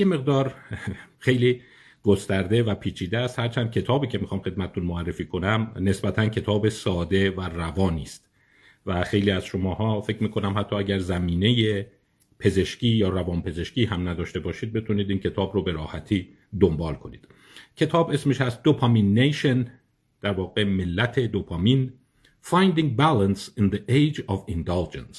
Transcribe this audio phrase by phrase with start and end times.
[0.00, 0.54] یه مقدار
[1.18, 1.62] خیلی
[2.02, 3.38] گسترده و پیچیده است.
[3.38, 8.26] هرچند کتابی که می‌خوام خدمتتون معرفی کنم نسبتا کتاب ساده و روانی است.
[8.86, 11.86] و خیلی از شماها فکر می‌کنم حتی اگر زمینه
[12.38, 16.28] پزشکی یا روان پزشکی هم نداشته باشید بتونید این کتاب رو به راحتی
[16.60, 17.28] دنبال کنید.
[17.76, 19.66] کتاب اسمش هست دوپامین نیشن
[20.22, 21.92] در واقع ملت دوپامین
[22.42, 25.18] Finding Balance in the Age of Indulgence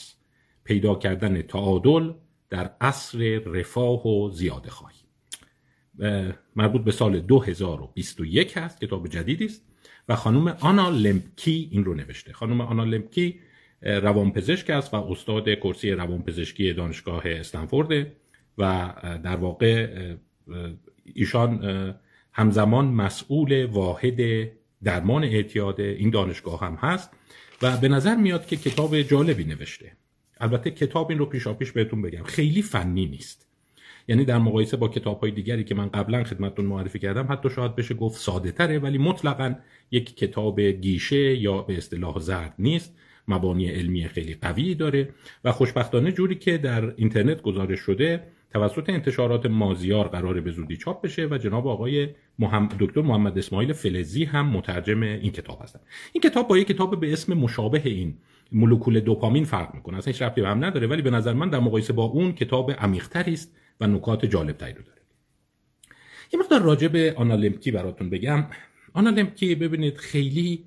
[0.64, 2.14] پیدا کردن تعادل
[2.52, 4.96] در عصر رفاه و زیاده خواهی
[6.56, 9.66] مربوط به سال 2021 هست کتاب جدیدی است
[10.10, 12.34] و خانم آنا لمپکی این رو نوشته.
[12.34, 13.40] خانم آنا لمپکی
[13.82, 18.08] روانپزشک است و استاد کرسی روانپزشکی دانشگاه استنفورد
[18.58, 18.94] و
[19.24, 19.88] در واقع
[21.14, 21.96] ایشان
[22.32, 24.22] همزمان مسئول واحد
[24.84, 27.12] درمان اعتیاد این دانشگاه هم هست
[27.62, 29.92] و به نظر میاد که کتاب جالبی نوشته.
[30.42, 32.24] البته کتاب این رو پیشا پیش بهتون بگم.
[32.24, 33.48] خیلی فنی نیست.
[34.08, 37.76] یعنی در مقایسه با کتاب های دیگری که من قبلا خدمتتون معرفی کردم حتی شاید
[37.76, 39.56] بشه گفت ساده تره ولی مطلقا
[39.92, 42.96] یک کتاب گیشه یا به اصطلاح زرد نیست.
[43.28, 45.10] مبانی علمی خیلی قوی داره
[45.44, 51.02] و خوشبختانه جوری که در اینترنت گزارش شده توسط انتشارات مازیار قرار به زودی چاپ
[51.02, 52.08] بشه و جناب آقای
[52.40, 55.80] محمد دکتر محمد اسماعیل فلزی هم مترجم این کتاب هستن.
[56.14, 58.18] این کتاب با یک کتاب به اسم مشابه این
[58.52, 59.98] مولکول دوپامین فرق می‌کنه.
[59.98, 62.72] اصلا هیچ ربطی به هم نداره ولی به نظر من در مقایسه با اون کتاب
[62.72, 65.02] عمیق‌تری است و نکات جالبتری رو داره.
[66.34, 68.46] یه مقدار راجع به آنالمکی براتون بگم.
[68.94, 70.66] آنالمکی ببینید خیلی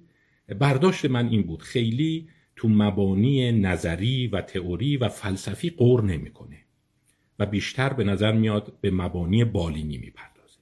[0.58, 1.62] برداشت من این بود.
[1.62, 6.56] خیلی تو مبانی نظری و تئوری و فلسفی قور نمی‌کنه
[7.38, 10.58] و بیشتر به نظر میاد به مبانی بالینی می‌پردازه.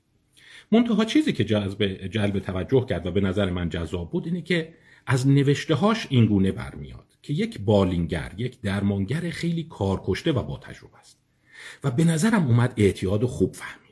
[0.72, 4.74] منتها چیزی که جذب جلب توجه کرد و به نظر من جذاب بود اینه که
[5.06, 7.11] از نوشته هاش این گونه برمیاد.
[7.22, 11.18] که یک بالینگر یک درمانگر خیلی کارکشته و با تجربه است.
[11.84, 13.82] و به نظرم اومد اعتیاد خوب فهمیده.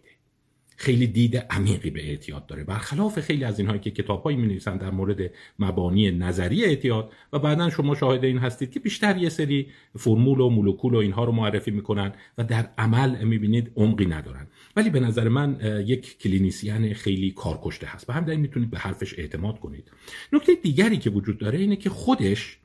[0.77, 2.65] خیلی دید عمیقی به اعتیاد داره.
[2.65, 7.71] برخلاف خیلی از اینهایی که کتابهایی می نویسن در مورد مبانی نظری اعتیاد و بعدا
[7.71, 9.67] شما شاهد این هستید که بیشتر یه سری
[9.99, 14.47] فرمول و مولکول و اینها رو معرفی می‌کنن و در عمل می‌بینید عمقی ندارن.
[14.77, 18.11] ولی به نظر من یک کلینیسیان خیلی کارکشته هست.
[18.11, 19.91] و همین می‌تونید به حرفش اعتماد کنید.
[20.33, 22.59] نکته دیگری که وجود داره اینه که خودش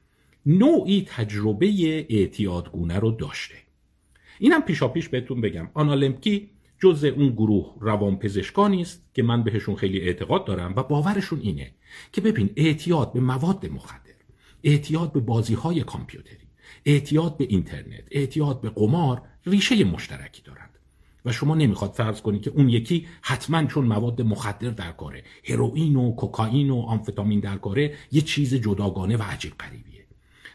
[0.45, 1.67] نوعی تجربه
[2.09, 3.55] اعتیادگونه رو داشته.
[4.39, 5.69] اینم پیشا پیش بهتون بگم.
[5.73, 11.71] آنالمکی جز اون گروه روانپزشکانی است که من بهشون خیلی اعتقاد دارم و باورشون اینه
[12.11, 14.15] که ببین اعتیاد به مواد مخدر
[14.63, 16.45] اعتیاد به بازی های کامپیوتری
[16.85, 20.69] اعتیاد به اینترنت اعتیاد به قمار ریشه مشترکی دارند.
[21.25, 25.95] و شما نمی‌خواد فرض کنید که اون یکی حتما چون مواد مخدر در کاره هروئین
[25.95, 29.94] و کوکائین و آمفتامین در کاره یه چیز جداگانه و عجیب غریبی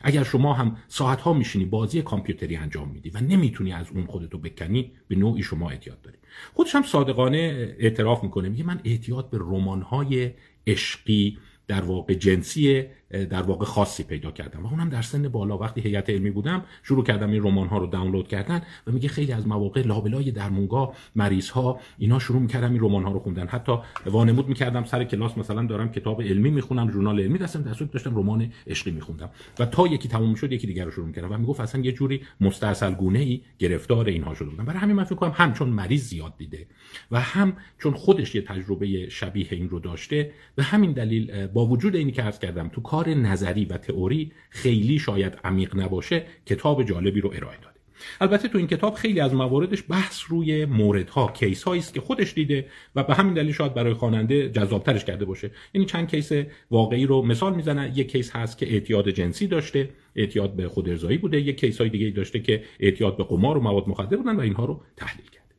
[0.01, 4.39] اگر شما هم ساعت ها میشینی بازی کامپیوتری انجام میدی و نمی‌تونی از اون خودتو
[4.39, 6.17] بکنی به نوعی شما اعتیاد داری.
[6.55, 10.31] خودش هم صادقانه اعتراف می‌کنه میگه من اعتیاد به رمان های
[10.67, 14.67] عشقی در واقع جنسی در واقع خاصی پیدا کردم.
[14.67, 17.87] و اونم در سن بالا وقتی هیئت علمی بودم شروع کردم این رمان ها رو
[17.87, 22.81] دانلود کردن و میگه خیلی از مواقع لابلای درمونگاه مریض ها اینا شروع می‌کردم این
[22.81, 23.47] رمان ها رو خوندن.
[23.47, 28.17] حتی وانمود می‌کردم سر کلاس مثلا دارم کتاب علمی می‌خونم ژورنال علمی دستم در داشتم
[28.17, 29.31] رمان عشقی میخوندم.
[29.59, 31.33] و تا یکی تموم شد یکی دیگر رو شروع می‌کردم.
[31.33, 34.65] و می‌گفت اصلا یه جوری مستاصل گونه ای گرفتار اینها شده بودم.
[34.65, 36.67] برای همین من فکر کنم هم چون مریض زیاد دیده
[37.11, 41.97] و هم چون خودش یه تجربه شبیه این رو داشته به همین دلیل با وجود
[41.97, 47.33] اینی که عرض کردم تو نظری و تئوری خیلی شاید عمیق نباشه کتاب جالبی رو
[47.35, 47.81] ارائه داده.
[48.21, 52.35] البته تو این کتاب خیلی از مواردش بحث روی موردها case هایی است که خودش
[52.35, 55.51] دیده و به همین دلیل شاید برای خواننده جذابترش کرده باشه.
[55.75, 56.33] یعنی چند case
[56.71, 61.41] واقعی رو مثال می‌زنه یک case هست که اعتیاد جنسی داشته اعتیاد به خودارضایی بوده.
[61.41, 64.65] یک case های دیگه داشته که اعتیاد به قمار و مواد مخدر بودن و اینها
[64.65, 65.55] رو تحلیل کرده.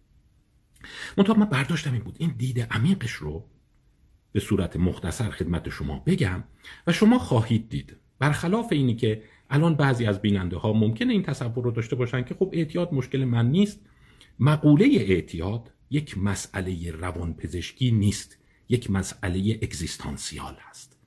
[1.18, 2.16] منتها من برداشتم این بود.
[2.18, 3.46] این دید عمیقش رو
[4.32, 6.44] به صورت مختصر خدمت شما بگم
[6.88, 7.98] و شما خواهید دید.
[8.20, 12.34] برخلاف اینی که الان بعضی از بیننده ها ممکنه این تصور رو داشته باشن که
[12.34, 13.80] خب اعتیاد مشکل من نیست
[14.40, 18.38] مقوله اعتیاد یک مسئله روانپزشکی نیست
[18.70, 21.00] یک مسئله اگزیستانسیال هست.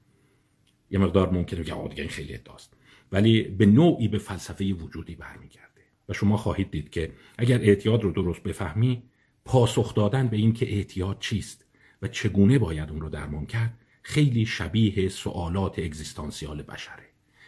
[0.91, 2.77] یه مقدار ممکنه بگه این خیلی ادعاست.
[3.13, 5.65] ولی به نوعی به فلسفه وجودی برمیگرده.
[6.09, 9.03] و شما خواهید دید که اگر اعتیاد رو درست بفهمی
[9.45, 11.64] پاسخ دادن به این که اعتیاد چیست
[12.05, 17.05] و چگونه باید اون رو درمان کرد خیلی شبیه سوالات اگزیستانسیال بشره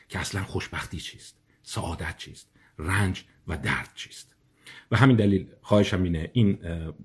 [0.09, 4.37] که اصلا خوشبختی چیست سعادت چیست رنج و درد چیست.
[4.91, 6.59] و همین دلیل خواهشم اینه این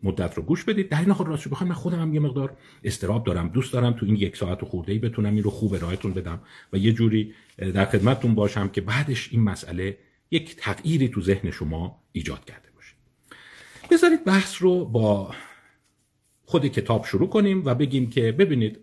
[0.03, 0.89] مدت رو گوش بدید.
[0.89, 4.05] در این حال راستش بخوام من خودم هم یه مقدار استراب دارم دوست دارم تو
[4.05, 6.41] این یک ساعت و خورده ای بتونم این رو خوب ارائهتون بدم
[6.73, 9.97] و یه جوری در خدمتتون باشم که بعدش این مسئله
[10.31, 12.71] یک تغییری تو ذهن شما ایجاد کرده
[13.91, 15.35] بذارید بحث رو با
[16.51, 18.79] خود کتاب شروع کنیم و بگیم که ببینید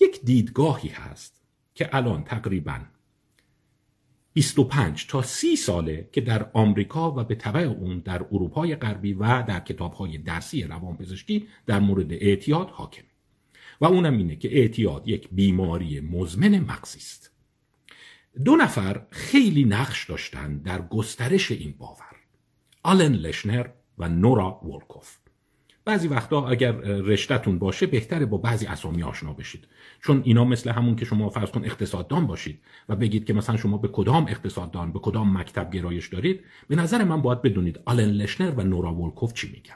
[0.00, 1.40] یک دیدگاهی هست
[1.74, 2.80] که الان تقریبا
[4.32, 9.42] 25 تا 30 ساله که در آمریکا و به طبع اون در اروپای غربی و
[9.42, 13.04] در کتابهای درسی روانپزشکی در مورد اعتیاد حاکم.
[13.80, 17.32] و اونم اینه که اعتیاد یک بیماری مزمن مغزی است.
[18.44, 22.16] دو نفر خیلی نقش داشتن در گسترش این باور
[22.82, 23.68] آلن لشنر
[23.98, 25.19] و نورا وولکوف.
[25.84, 29.68] بعضی وقتا اگر رشتهتون باشه بهتره با بعضی اسامی آشنا بشید.
[30.02, 33.78] چون اینا مثل همون که شما فرض کن اقتصاددان باشید و بگید که مثلا شما
[33.78, 38.50] به کدام اقتصاددان به کدام مکتب گرایش دارید به نظر من باید بدونید آلن لشنر
[38.50, 39.74] و نورا وولکوف چی میگن.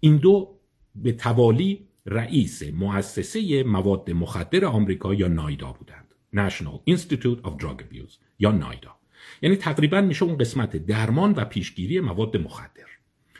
[0.00, 0.58] این دو
[0.94, 6.14] به توالی رئیس مؤسسه مواد مخدر آمریکا یا نایدا بودند.
[6.36, 8.96] National Institute of Drug Abuse یا نایدا.
[9.42, 12.95] یعنی تقریبا میشه اون قسمت درمان و پیشگیری مواد مخدر.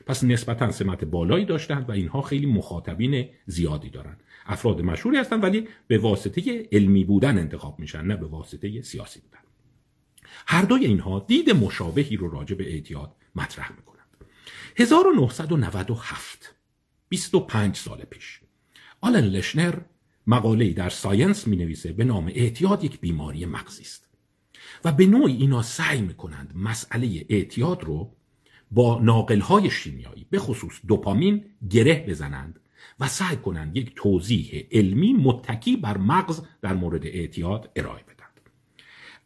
[0.06, 4.23] پس نسبتا سمت بالایی داشتند و اینها خیلی مخاطبین زیادی دارند.
[4.47, 9.38] افراد مشهوری هستند ولی به واسطه علمی بودن انتخاب میشن نه به واسطه سیاسی بودن.
[10.47, 14.06] هر دوی اینها دید مشابهی رو راجع به اعتیاد مطرح می‌کنند.
[14.76, 16.55] 1997
[17.09, 18.41] 25 سال پیش
[19.00, 19.75] آلن لشنر
[20.26, 24.09] مقاله‌ای در ساینس می نویسه به نام اعتیاد یک بیماری مغزی است.
[24.85, 28.15] و به نوعی اینا سعی می‌کنند مسئله اعتیاد رو
[28.70, 32.60] با ناقلهای شیمیایی به خصوص دوپامین گره بزنند
[33.00, 38.50] و سعی کنند یک توضیح علمی متکی بر مغز در مورد اعتیاد ارائه بدند.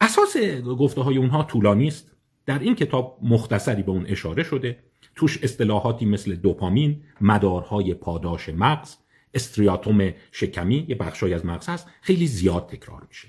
[0.01, 0.37] اساس
[0.79, 2.11] گفته های اونها طولانی است.
[2.47, 4.79] در این کتاب مختصری به اون اشاره شده.
[5.15, 8.97] توش اصطلاحاتی مثل دوپامین مدارهای پاداش مغز
[9.35, 13.29] استریاتوم شکمی یه بخشای از مغز هست خیلی زیاد تکرار میشه.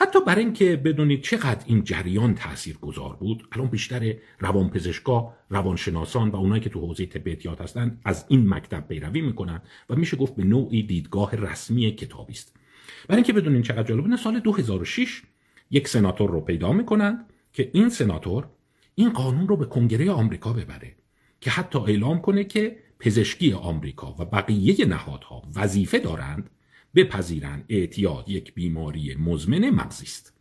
[0.00, 6.36] حتی برای اینکه بدونید چقدر این جریان تأثیر گذار بود الان بیشتر روانپزشکا روانشناسان و
[6.36, 7.28] اونایی که تو حوزه طب
[7.62, 12.56] هستن از این مکتب پیروی می‌کنن و میشه گفت به نوعی دیدگاه رسمی کتابی است.
[13.08, 15.22] برای اینکه بدونید چقدر جالبه سال 2006
[15.70, 18.46] یک سناتور رو پیدا می‌کنند که این سناتور
[18.94, 20.94] این قانون رو به کنگره آمریکا ببره
[21.40, 26.50] که حتی اعلام کنه که پزشکی آمریکا و بقیه نهادها وظیفه دارند
[26.94, 30.34] بپذیرند اعتیاد یک بیماری مزمن مغزی است.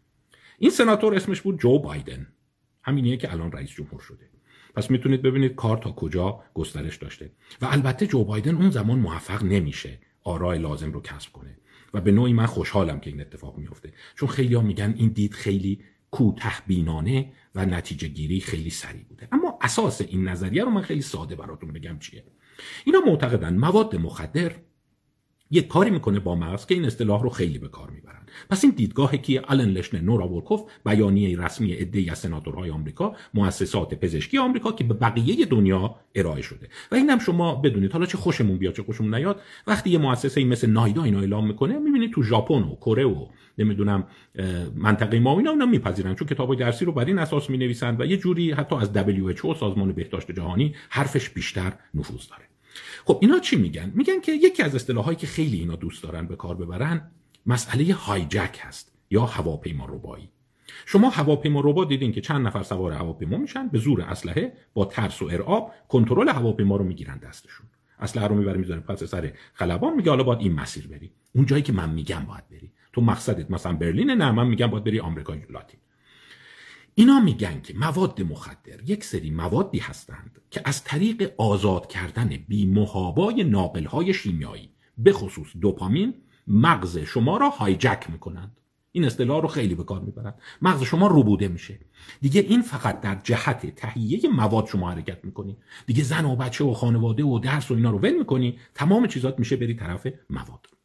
[0.59, 2.27] این سناتور اسمش بود جو بایدن.
[2.83, 4.29] همینیه که الان رئیس جمهور شده.
[4.75, 7.31] پس می‌تونید ببینید کار تا کجا گسترش داشته.
[7.61, 9.99] و البته جو بایدن اون زمان موفق نمیشه.
[10.23, 11.57] آرای لازم رو کسب کنه.
[11.93, 15.33] و به نوعی من خوشحالم که این اتفاق میفته چون خیلی ها میگن این دید
[15.33, 19.27] خیلی کوته بینانه و نتیجه گیری خیلی سریع بوده.
[19.31, 22.23] اما اساس این نظریه رو من خیلی ساده براتون بگم چیه.
[22.85, 24.51] اینا معتقدن مواد مخدر
[25.51, 28.15] یک کاری می‌کنه با مغز که این اصطلاح رو خیلی به کار می‌برن.
[28.49, 33.93] پس این دیدگاه که آلن لشن نورا ورکوف بیانیه رسمی عده از سناتورهای آمریکا مؤسسات
[33.93, 36.69] پزشکی آمریکا که به بقیه دنیا ارائه شده.
[36.91, 40.43] و این هم شما بدونید حالا چه خوشمون بیاد چه خوشمون نیاد وقتی یه مؤسسه
[40.43, 44.07] مثل نایدا اینا اعلام می‌کنه می‌بینید تو ژاپن و کره و نمی‌دونم
[44.75, 46.15] منطقه ما اینا اونا میپذیرن.
[46.15, 49.91] چون کتابای درسی رو بر این اساس می‌نویسن و یه جوری حتی از WHO سازمان
[49.91, 52.48] بهداشت جهانی حرفش بیشتر نفوذ داره.
[53.09, 56.35] خب اینا چی میگن؟ میگن که یکی از اصطلاحایی که خیلی اینا دوست دارن به
[56.35, 57.11] کار ببرن
[57.45, 60.29] مسئله هایجک هست یا هواپیما ربایی.
[60.85, 65.21] شما هواپیما ربا دیدین که چند نفر سوار هواپیما میشن به زور اسلحه با ترس
[65.21, 67.67] و ارعاب کنترل هواپیما رو می‌گیرن دستشون.
[67.99, 71.11] اسلحه رو می‌بره می‌ذاره پس سر خلبان میگه حالا باید این مسیر بری.
[71.35, 72.71] اون جایی که من میگم باید بری.
[72.93, 75.79] تو مقصدت مثلا برلین نه من میگم باید بری آمریکای لاتین.
[76.99, 83.43] اینا میگن که مواد مخدر یک سری موادی هستند که از طریق آزاد کردن بیمهابای
[83.43, 86.13] ناقلهای شیمیایی به خصوص دوپامین
[86.47, 88.57] مغز شما را هایجک می‌کنند.
[88.91, 91.79] این اصطلاح رو خیلی به کار می‌برند مغز شما روبوده میشه.
[92.21, 95.57] دیگه این فقط در جهت تهیه مواد شما حرکت می‌کنی.
[95.85, 98.59] دیگه زن و بچه و خانواده و درس و اینا رو ول می‌کنی.
[98.75, 100.78] تمام چیزات میشه بری طرف مواد.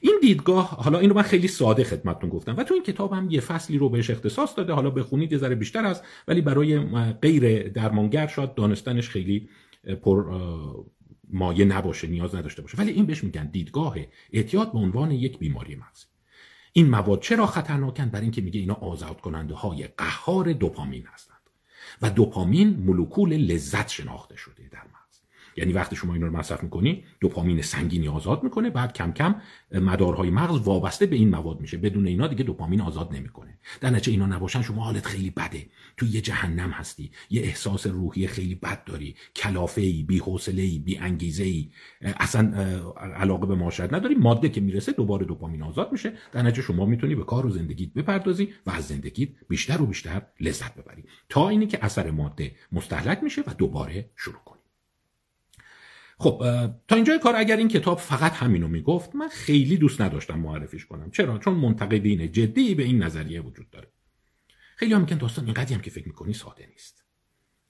[0.00, 2.56] این دیدگاه حالا این رو من خیلی ساده خدمتتون گفتم.
[2.56, 4.72] و تو این کتاب هم یه فصلی رو بهش اختصاص داده.
[4.72, 6.78] حالا بخونید یه ذره بیشتر است ولی برای
[7.22, 9.48] غیر درمانگر شاد دانستنش خیلی
[10.02, 10.24] پر
[11.30, 12.78] مایه نباشه نیاز نداشته باشه.
[12.78, 13.96] ولی این بهش میگن دیدگاه
[14.32, 16.06] اعتیاد به عنوان یک بیماری مغزی
[16.72, 21.34] این مواد چرا خطرناکن؟ برای اینکه میگه اینا آزاد کننده های قهار دوپامین هستند.
[22.02, 24.82] و دوپامین مولکول لذت شناخته شده در
[25.56, 29.34] یعنی وقتی شما اینا رو مصرف می‌کنی دوپامین سنگینی آزاد می‌کنه بعد کم کم
[29.72, 31.76] مدارهای مغز وابسته به این مواد میشه.
[31.76, 33.58] بدون اینا دیگه دوپامین آزاد نمی‌کنه.
[33.80, 35.66] در نتیجه اینا نباشن شما حالت خیلی بده.
[35.96, 37.10] تو یه جهنم هستی.
[37.30, 39.16] یه احساس روحی خیلی بد داری.
[39.36, 41.68] کلافه ای بی حوصله ای بی انگیزه ای
[42.00, 42.52] اصلا
[43.16, 44.14] علاقه به معاشرت نداری.
[44.14, 46.12] ماده که می‌رسه دوباره دوپامین آزاد میشه.
[46.32, 50.22] در نتیجه شما می‌تونی به کار و زندگیت بپردازی و از زندگیت بیشتر و بیشتر
[50.40, 51.04] لذت ببری.
[51.28, 54.53] تا اینی که اثر ماده مستهلک میشه و دوباره شروع کنی
[56.18, 56.42] خب
[56.88, 61.10] تا اینجای کار اگر این کتاب فقط همینو می‌گفت من خیلی دوست نداشتم معرفیش کنم.
[61.10, 63.88] چرا؟ چون منتقدین جدی به این نظریه وجود داره.
[64.76, 67.04] خیلی هم میگن داستان اینقدری هم که فکر می‌کنی ساده نیست.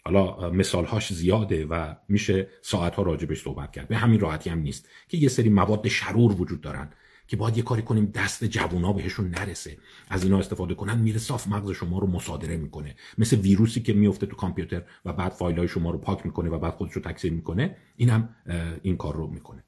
[0.04, 3.88] حالا مثالهاش زیاده و میشه ساعتها راجبش صحبت کرد.
[3.88, 6.92] به همین راحتی هم نیست که یه سری مواد شرور وجود دارن.
[7.26, 9.78] که باید یه کاری کنیم دست جوونا بهشون نرسه.
[10.08, 12.96] از اینا استفاده کنن میره صاف مغز شما رو مصادره می‌کنه.
[13.18, 16.58] مثل ویروسی که میفته تو کامپیوتر و بعد فایل های شما رو پاک می‌کنه و
[16.58, 18.36] بعد خودش رو تکثیر می‌کنه این هم
[18.82, 19.64] این کار رو می‌کنه.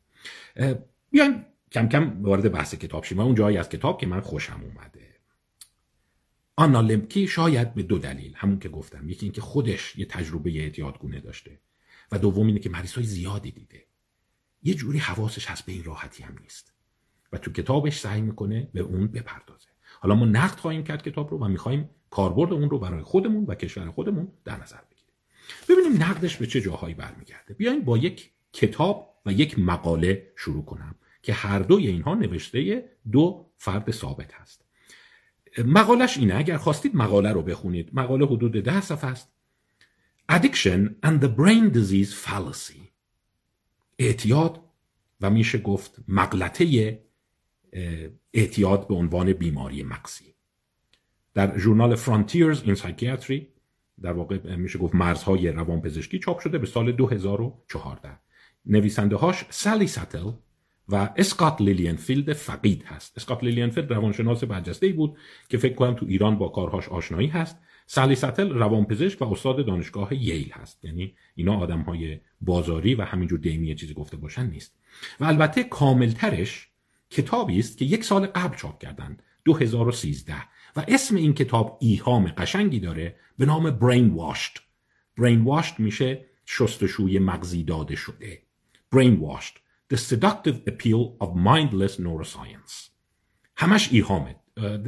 [1.11, 3.19] بیایم کم کم وارد بحث کتاب شیم.
[3.19, 5.17] و اون جایی از کتاب که من خوشم اومده.
[6.57, 9.09] آنا لمکی شاید به دو دلیل همون که گفتم.
[9.09, 11.61] یکی اینکه خودش یه تجربه اعتیادگونه داشته
[12.13, 13.87] و دوم اینه که مریض های زیادی دیده.
[14.63, 16.76] یه جوری حواسش هست به این راحتی هم نیست.
[17.39, 19.69] تو کتابش سعی می‌کنه به اون بپردازه.
[20.01, 23.55] حالا ما نقد خواهیم کرد کتاب رو و می‌خوایم کاربرد اون رو برای خودمون و
[23.55, 25.15] کشور خودمون در نظر بگیریم.
[25.69, 27.55] ببینیم نقدش به چه جاهایی برمیگرده.
[27.55, 33.47] بیاین با یک کتاب و یک مقاله شروع کنم که هر دوی اینها نوشته دو
[33.57, 34.65] فرد ثابت هست.
[35.65, 39.33] مقالش اینه اگر خواستید مقاله رو بخونید مقاله حدود ده صفحه است.
[40.33, 42.81] Addiction and the Brain Disease Fallacy.
[43.99, 44.61] اعتیاد
[45.21, 47.01] و میشه گفت مغلطه
[48.35, 50.35] اعتیاد به عنوان بیماری مغزی.
[51.35, 53.49] در ژورنال Frontiers in Psychiatry
[54.03, 58.19] در واقع میشه گفت مرزهای روانپزشکی چاپ شده به سال 2014
[58.67, 60.31] نویسنده هاش سالی ساتل
[60.89, 63.17] و اسکات لیلینفیلد فقید هست.
[63.17, 65.17] اسکات لیلینفیلد روانشناس برجسته بود
[65.49, 67.59] که فکر کنم تو ایران با کارهاش آشنایی هست.
[67.87, 70.85] سالی ساتل روانپزشک و استاد دانشگاه ییل هست.
[70.85, 74.75] یعنی اینا آدم های بازاری و همینجور دیمی چیزی گفته باشن نیست.
[75.21, 76.69] و البته کاملترش
[77.11, 80.35] کتابی است که یک سال قبل چاپ کردند 2013
[80.77, 84.63] و اسم این کتاب ایهام قشنگی داره به نام برین واشت
[85.19, 88.43] برین واشت میشه شستشوی مغزی داده شده.
[88.93, 89.59] برین واشت
[89.95, 92.91] The Seductive Appeal of Mindless Neuroscience.
[93.57, 94.37] همش ایهامه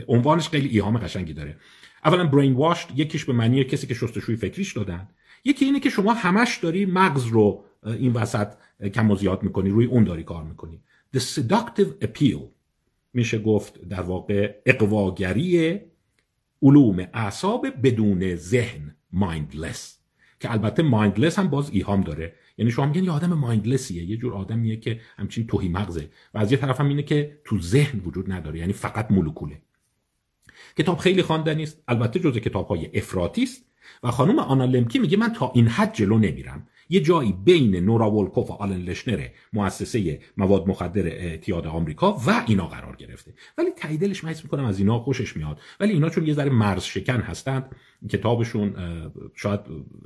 [0.08, 1.56] عنوانش خیلی ایهام قشنگی داره.
[2.04, 5.08] اولا برین واشت یکیش به معنی کسی که شستشوی فکریش دادن.
[5.44, 8.54] یکی اینه که شما همش داری مغز رو این وسط
[8.94, 10.82] کم و زیاد می‌کنی روی اون داری کار می‌کنی.
[11.16, 12.40] The seductive appeal.
[13.12, 15.80] میشه گفت در واقع اقواگری
[16.62, 19.98] علوم اعصاب بدون ذهن mindless
[20.40, 22.34] که البته mindless هم باز ایهام داره.
[22.58, 26.10] یعنی شما میگن یه آدم مایندلسیه یه جور آدمیه که همچین توهی مغزه.
[26.34, 29.62] و از یه طرف هم اینه که تو ذهن وجود نداره یعنی فقط مولکوله.
[30.78, 33.64] کتاب خیلی خواندنی است البته جزء کتاب های افراطی است.
[34.02, 36.66] و خانم آنا لمکی میگه من تا این حد جلو نمیرم.
[36.88, 42.66] یه جایی بین نورا ولکوف و آلن لشنر مؤسسه مواد مخدر اعتیاد آمریکا و اینا
[42.66, 43.34] قرار گرفته.
[43.58, 45.60] ولی تاییدلش من می‌کنم از اینا خوشش میاد.
[45.80, 47.76] ولی اینا چون یه ذره مرز شکن هستند
[48.10, 48.74] کتابشون
[49.34, 49.60] شاید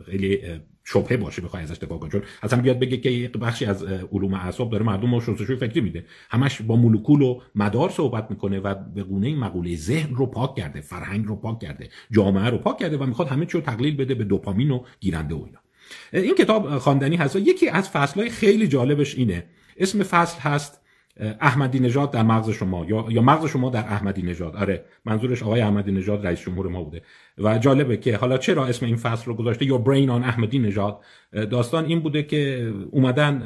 [0.06, 0.38] خیلی
[0.84, 2.10] شبهه باشه بخوای ازش دفاع کنی.
[2.10, 5.80] چون اصلا بیاد بگه که یه بخشی از علوم اعصاب داره مردم رو شستشوی فکری
[5.80, 6.04] میده.
[6.30, 10.80] همش با مولکول و مدار صحبت می‌کنه و به گونه مقوله ذهن رو پاک کرده
[10.80, 14.14] فرهنگ رو پاک کرده جامعه رو پاک کرده و می‌خواد همه چی رو تقلیل بده
[14.14, 15.61] به دوپامین و گیرنده و اینا.
[16.12, 19.44] این کتاب خواندنی هست یکی از فصلهای خیلی جالبش اینه.
[19.76, 20.82] اسم فصل هست
[21.40, 24.56] احمدی نژاد در مغز شما یا یا مغز شما در احمدی نژاد.
[24.56, 27.02] آره منظورش آقای احمدی نژاد رئیس جمهور ما بوده.
[27.38, 31.00] و جالبه که حالا چرا اسم این فصل رو گذاشته؟ یا برین آن احمدی نژاد.
[31.32, 33.42] داستان این بوده که اومدن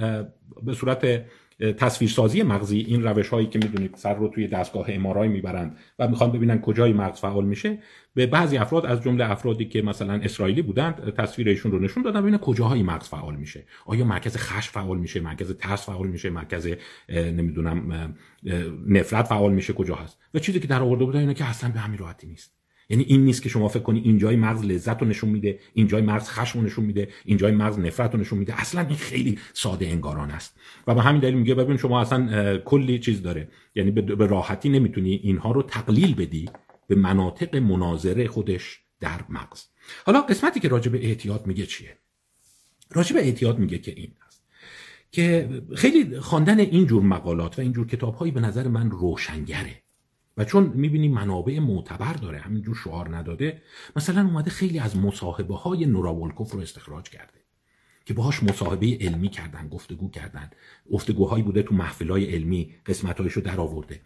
[0.63, 1.25] به صورت
[1.61, 6.33] تصویرسازی مغزی این روش هایی که می‌دونید سر رو توی دستگاه امارای می‌برند و می‌خوان
[6.33, 7.79] ببینن کجای مغز فعال میشه
[8.15, 12.39] به بعضی افراد از جمله افرادی که مثلا اسرائیلی بودند تصویرشون رو نشون دادن ببینن
[12.39, 13.65] کجاهای مغز فعال میشه.
[13.87, 16.69] آیا مرکز خشم فعال میشه مرکز ترس فعال میشه مرکز
[17.09, 18.15] نمی‌دونم
[18.87, 21.79] نفرت فعال میشه کجا هست؟ و چیزی که در آورده بودن اینه که اصلا به
[21.79, 22.56] همین راحتی نیست.
[22.89, 26.29] یعنی این نیست که شما فکر کنی اینجای مغز لذت رو نشون میده اینجای مغز
[26.29, 28.61] خشم رو نشون میده اینجای مغز نفرت رو نشون میده.
[28.61, 30.57] اصلا این خیلی ساده انگاران است.
[30.87, 33.49] و به همین دلیل میگه ببین شما اصلا کلی چیز داره.
[33.75, 36.49] یعنی به راحتی نمی‌تونی اینها رو تقلیل بدی
[36.89, 39.65] به مناطق مناظره خودش در مغز.
[40.07, 41.99] حالا قسمتی که راجع به اعتیاد میگه چیه؟
[42.91, 44.43] راجع به اعتیاد میگه که این است
[45.13, 49.83] که خیلی خواندن این جور مقالات و این جور کتابهایی به نظر من روشنگره.
[50.37, 53.63] و چون می‌بینی منابع معتبر داره همینجور شعار نداده
[53.97, 57.37] مثلا اومده خیلی از مصاحبه های نوراولکوف رو استخراج کرده
[58.07, 60.51] که باهاش مصاحبه علمی کردن گفتگو کردن.
[60.93, 64.01] گفتگوهایی بوده تو محفلای علمی قسمتایشو در آورده.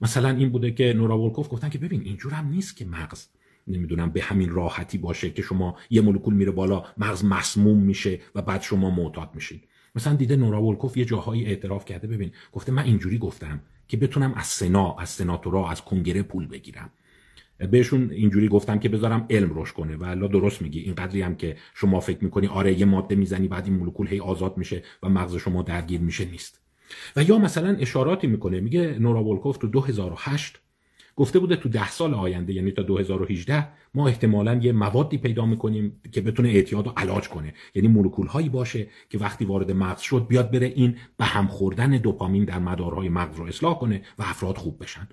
[0.00, 3.26] مثلا این بوده که نوراولکوف گفتن که ببین اینجور هم نیست که مغز
[3.66, 8.42] نمی‌دونم به همین راحتی باشه که شما یه مولکول میره بالا مغز مسموم میشه و
[8.42, 9.68] بعد شما معتاد میشید.
[9.94, 13.60] مثلا دیده نوراولکوف یه جاهایی اعتراف کرده ببین گفته من اینجوری گفتم.
[13.88, 16.90] که بتونم از سنا از سناتورا از کنگره پول بگیرم.
[17.70, 19.96] بهشون اینجوری گفتم که بذارم علم روش کنه.
[19.96, 20.80] و الا درست میگی.
[20.80, 24.20] این قدری هم که شما فکر می‌کنی آره یه ماده می‌زنی بعد این مولکول هی
[24.20, 26.60] آزاد میشه و مغز شما درگیر میشه نیست.
[27.16, 28.60] و یا مثلا اشاراتی می‌کنه.
[28.60, 30.58] میگه نورا ولکوف تو 2008
[31.16, 36.00] گفته بوده تو ده سال آینده یعنی تا 2018 ما احتمالا یه موادی پیدا می‌کنیم
[36.12, 37.54] که بتونه اعتیاد رو علاج کنه.
[37.74, 41.90] یعنی مولکول هایی باشه که وقتی وارد مغز شد بیاد بره این به هم خوردن
[41.90, 45.08] دوپامین در مدارهای مغز رو اصلاح کنه و افراد خوب بشن.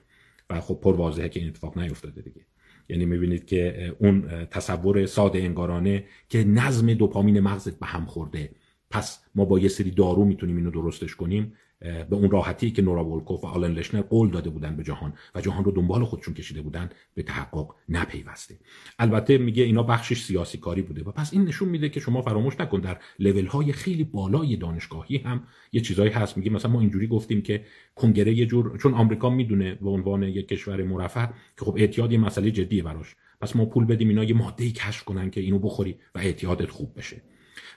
[0.49, 2.45] و خب پر واضحه که این اتفاق نیفتاده دیگه.
[2.89, 8.55] یعنی می‌بینید که اون تصور ساده انگارانه که نظم دوپامین مغزت به هم خورده.
[8.89, 11.53] پس ما با یه سری دارو می‌تونیم اینو درستش کنیم.
[11.83, 15.41] به اون راحتی که نورا ولکوف و آلن لشنر قول داده بودن به جهان و
[15.41, 18.55] جهان رو دنبال خودشون کشیده بودن به تحقق نپیوسته
[18.99, 22.59] البته میگه اینا بخشش سیاسی کاری بوده و پس این نشون میده که شما فراموش
[22.59, 26.37] نکن در لول های خیلی بالای دانشگاهی هم یه چیزایی هست.
[26.37, 30.47] میگه مثلا ما اینجوری گفتیم که کنگره یه جور چون آمریکا می‌دونه به عنوان یک
[30.47, 33.15] کشور مرفه که خب اعتیاد یه مسئله جدیه براش.
[33.41, 36.97] پس ما پول بدیم اینا یه ماده کشف کنن که اینو بخوری و اعتیادت خوب
[36.97, 37.21] بشه.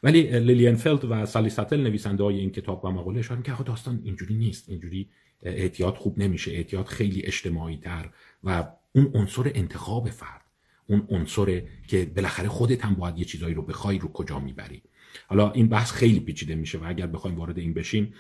[0.03, 4.35] ولی لیلینفلد و سالی ساتل نویسنده های این کتاب و مقاله اشاره که داستان اینجوری
[4.35, 5.09] نیست اینجوری
[5.43, 8.11] اعتیاد خوب نمیشه اعتیاد خیلی اجتماعی تر
[8.45, 10.43] و اون عنصر انتخاب فرد
[10.87, 14.83] اون عنصر که بالاخره خودت هم باید یه چیزایی رو بخوای رو کجا می‌بری.
[15.29, 18.15] حالا این بحث خیلی پیچیده میشه و اگر بخوایم وارد این بشیم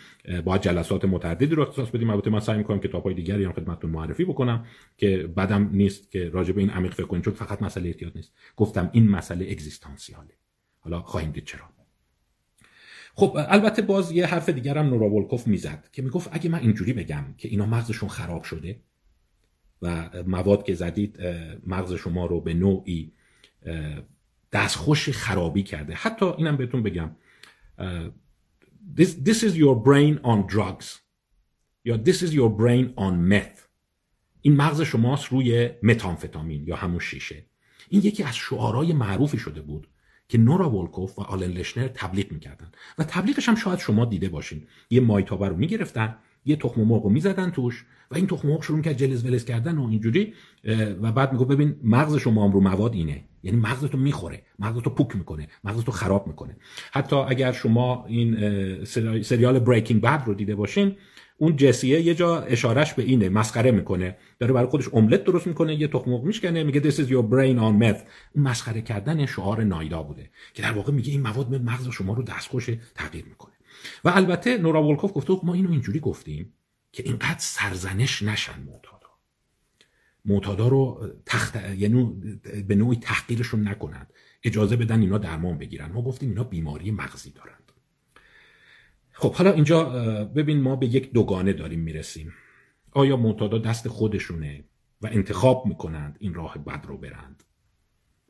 [0.44, 2.10] باید جلسات متعددی رو اختصاص بدیم.
[2.10, 6.52] البته من سعی می‌کنم کتابهای دیگری هم خدمتتون معرفی بکنم که بعدم نیست که راجع
[6.52, 8.32] به این عمیق فکر کنیم چون فقط مسئله اعتیاد نیست.
[8.56, 10.30] گفتم این مسئله اگزیستانسیاله.
[10.86, 11.64] حالا خواهیم دید چرا.
[13.14, 16.92] خب البته باز یه حرف دیگر هم نورا ولکوف می‌زد که می‌گفت اگه من اینجوری
[16.92, 18.80] بگم که اینا مغزشون خراب شده
[19.82, 21.18] و مواد که زدید
[21.66, 23.12] مغز شما رو به نوعی
[24.52, 25.94] دستخوش خرابی کرده.
[25.94, 27.10] حتی اینم بهتون بگم
[28.96, 30.86] this, this is your brain on drugs
[31.84, 33.60] یا this is your brain on meth.
[34.40, 37.46] این مغز شماست روی متانفتامین یا همون شیشه.
[37.88, 39.88] این یکی از شعارهای معروفی شده بود.
[40.28, 42.68] که نورا ولکوف و آلن لشنر تبلیغ می‌کردن.
[42.98, 44.66] و تبلیغش هم شاید شما دیده باشین.
[44.90, 48.80] یه مایتابه رو می‌گرفتن یه تخم مرغ رو می‌زدن توش و این تخم مرغ شروع
[48.82, 50.34] کرد جلز ولز کردن و اینجوری
[51.02, 53.24] و بعد میگه ببین مغز شما هم رو مواد اینه.
[53.42, 56.56] یعنی مغزتو می‌خوره مغزتو پوک می‌کنه مغزتو خراب می‌کنه.
[56.92, 58.84] حتی اگر شما این
[59.22, 60.96] سریال بریکینگ بد رو دیده باشین
[61.38, 64.16] اون جسیه یه جا اشارش به اینه مسخره می‌کنه.
[64.38, 67.58] داره برای خودش املت درست می‌کنه یه تخم مرغ میشکنه میگه this is your brain
[67.58, 68.08] on meth.
[68.34, 72.22] اون مسخره کردن شعار نایدا بوده که در واقع میگه این مواد مغز شما رو
[72.22, 73.52] دستخوش تغییر می‌کنه.
[74.04, 76.52] و البته نورا ولکوف گفته ما اینو اینجوری گفتیم
[76.92, 78.96] که اینقدر سرزنش نشن معتادا.
[80.24, 82.16] معتادا رو تخت یعنی
[82.68, 84.12] به نوعی تحقیرشون نکنند.
[84.44, 85.92] اجازه بدن اینا درمان بگیرن.
[85.92, 87.72] ما گفتیم اینا بیماری مغزی دارند.
[89.18, 89.84] خب حالا اینجا
[90.24, 92.32] ببین ما به یک دوگانه داریم می‌رسیم.
[92.92, 94.64] آیا معتادا دست خودشونه
[95.02, 97.42] و انتخاب می‌کنند این راه بد رو برند؟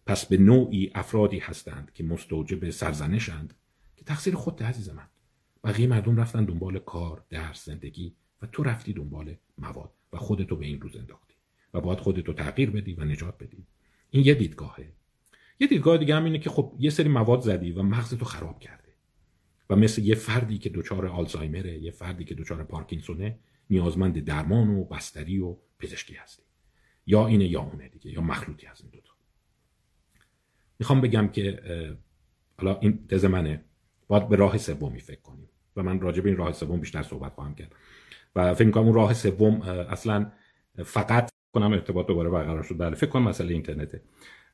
[0.06, 3.54] پس به نوعی افرادی هستند که مستوجب سرزنشند
[3.96, 5.06] که تقصیر خود عزیز من.
[5.64, 10.66] بقیه مردم رفتن دنبال کار درس زندگی و تو رفتی دنبال مواد و خودتو به
[10.66, 11.34] این روز انداختی
[11.74, 13.66] و باید خودتو تغییر بدی و نجات بدی.
[14.10, 14.92] این یه دیدگاهه.
[15.60, 18.85] یه دیدگاه دیگه هم اینه که خب یه سری مواد زدی و مغزتو خراب کرده
[19.70, 23.38] و مثل یه فردی که دچار آلزایمره یه فردی که دچار پارکینسونه
[23.70, 26.42] نیازمند درمان و بستری و پزشکی هستی.
[27.06, 29.12] یا اینه یا اونه دیگه یا مخلوطی از این دوتا.
[30.78, 31.60] می‌خوام بگم که
[32.58, 33.64] حالا این تز منه.
[34.08, 35.48] باید به راه سومی فکر کنیم.
[35.76, 37.72] و من راجع به این راه سوم بیشتر صحبت خواهم کرد.
[38.36, 40.32] و فکر کنم اون راه سوم اصلا
[40.84, 42.78] فقط کنم ارتباط دوباره برقرار شد.
[42.78, 44.02] بله فکر کنم مسئله اینترنته.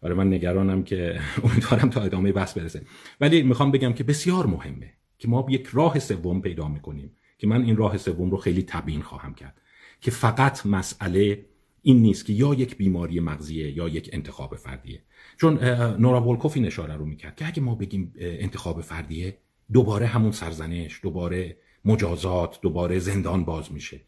[0.03, 2.83] آره من نگرانم که امیدوارم تا ادامه بحث برسه.
[3.21, 4.93] ولی می‌خوام بگم که بسیار مهمه.
[5.23, 9.03] که ما یک راه سوم پیدا می‌کنیم که من این راه سوم رو خیلی تبیین
[9.03, 9.61] خواهم کرد
[10.01, 11.47] که فقط مسئله
[11.83, 15.03] این نیست که یا یک بیماری مغزیه یا یک انتخاب فردیه.
[15.41, 15.65] چون
[15.99, 19.39] نورا ولکوف این اشاره رو می‌کرد که اگه ما بگیم انتخاب فردیه
[19.73, 24.01] دوباره همون سرزنش دوباره مجازات دوباره زندان باز میشه.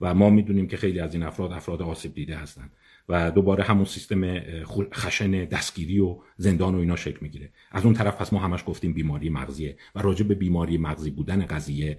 [0.00, 2.72] و ما می‌دونیم که خیلی از این افراد افراد آسیب دیده هستند
[3.10, 4.40] و دوباره همون سیستم
[4.94, 7.52] خشن دستگیری و زندان و اینا شکل می‌گیره.
[7.70, 11.46] از اون طرف پس ما همش گفتیم بیماری مغزیه و راجع به بیماری مغزی بودن
[11.46, 11.98] قضیه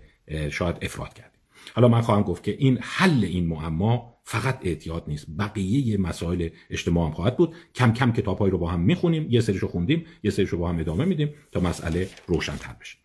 [0.50, 1.42] شاید افراد کردیم.
[1.74, 7.08] حالا من خواهم گفت که این حل این معما فقط اعتیاد نیست بقیه مسائل اجتماع
[7.08, 7.56] هم خواهد بود.
[7.76, 11.06] کم کم کتابهایی رو با هم می‌خونیم یه سریشو خوندیم یه سریشو با هم ادامه
[11.06, 12.98] میدیم تا مسئله روشنتر بشه.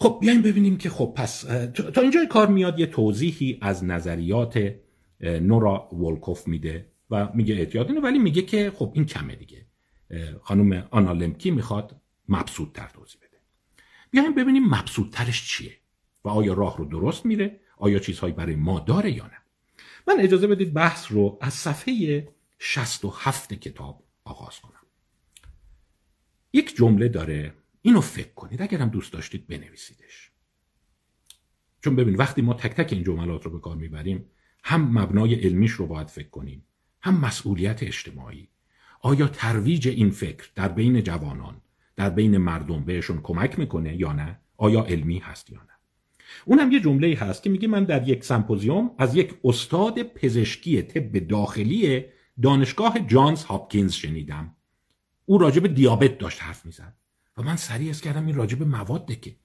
[0.00, 1.40] خب بیایم ببینیم که خب پس
[1.94, 4.74] تا اینجای کار میاد یه توضیحی از نظریات
[5.20, 6.86] نورا ولکوف میده.
[7.10, 9.66] و میگه اعتیاد اینه ولی میگه که خب این کمه دیگه.
[10.42, 13.40] خانم آنا لمکی می‌خواد مبسوط تر توضیح بده.
[14.10, 15.76] بیایم ببینیم مبسوط ترش چیه
[16.24, 19.38] و آیا راه رو درست میره؟ آیا چیزهایی برای ما داره یا نه؟
[20.08, 24.86] من اجازه بدید بحث رو از صفحه 67 کتاب آغاز کنم.
[26.52, 30.30] یک جمله داره اینو فکر کنید اگرم دوست داشتید بنویسیدش.
[31.80, 34.30] چون ببین وقتی ما تک تک این جملات رو به کار می‌بریم
[34.64, 36.64] هم مبنای علمیش رو باید فکر کنیم
[37.08, 38.48] هم مسئولیت اجتماعی.
[39.00, 41.60] آیا ترویج این فکر در بین جوانان
[41.96, 45.78] در بین مردم بهشون کمک می‌کنه یا نه؟ آیا علمی هست یا نه؟
[46.44, 51.18] اونم یه جمله هست که میگه من در یک سمپوزیوم از یک استاد پزشکی طب
[51.18, 52.04] داخلی
[52.42, 54.54] دانشگاه جانز هاپکینز شنیدم.
[55.24, 56.94] او راجع به دیابت داشت حرف می‌زد
[57.36, 59.36] و من سریع عرض کردم این راجع به مواده که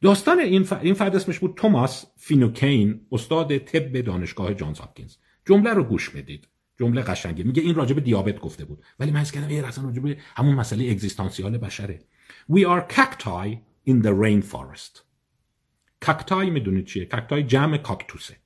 [0.00, 0.72] داستان این, ف...
[0.72, 5.16] این فرد اسمش بود توماس فینوکین استاد طب دانشگاه جانز هاپکینز.
[5.46, 6.48] جمله رو گوش بدید.
[6.78, 7.44] جمله قشنگه.
[7.44, 8.84] میگه این راجب دیابت گفته بود.
[8.98, 12.04] ولی من کردم یه اصلا راجب همون مسئله اگزیستانسیال بشره.
[12.52, 15.00] We are cacti in the rainforest.
[16.00, 18.36] کاکتای می‌دونید چیه؟ کاکتای جمع کاکتوسه.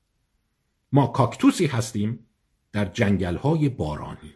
[0.93, 2.27] ما کاکتوسی هستیم
[2.73, 4.35] در جنگل های بارانی.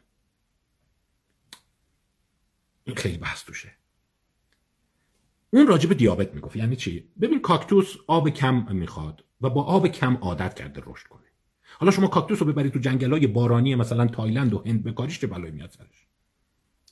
[2.84, 3.72] این خیلی بحث توشه.
[5.50, 6.56] اون راجب دیابت می‌گفت.
[6.56, 11.26] یعنی چی؟ ببین کاکتوس آب کم می‌خواد و با آب کم عادت کرده رشد کنه.
[11.78, 15.26] حالا شما کاکتوس رو ببرید تو جنگل های بارانی مثلا تایلند و هند بکاریش چه
[15.26, 16.06] بلایی میاد سرش؟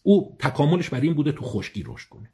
[0.02, 2.30] او تکاملش بر این بوده تو خشکی رشد کنه.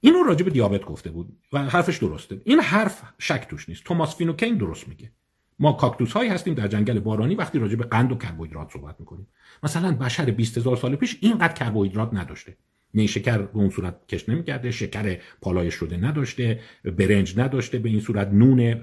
[0.00, 2.40] اینو راجع به دیابت گفته بود و حرفش درسته.
[2.44, 3.84] این حرف شک توش نیست.
[3.84, 5.12] توماس فینوکین درست میگه.
[5.58, 9.26] ما کاکتوس هایی هستیم در جنگل بارانی وقتی راجع به قند و کربوهیدرات صحبت می‌کنیم.
[9.62, 12.56] مثلا بشر 20 هزار سال پیش اینقدر کربوهیدرات نداشته.
[12.94, 18.28] نیشکر به اون صورت کشت نمی‌کرده شکر پالایش شده نداشته برنج نداشته به این صورت
[18.28, 18.74] نون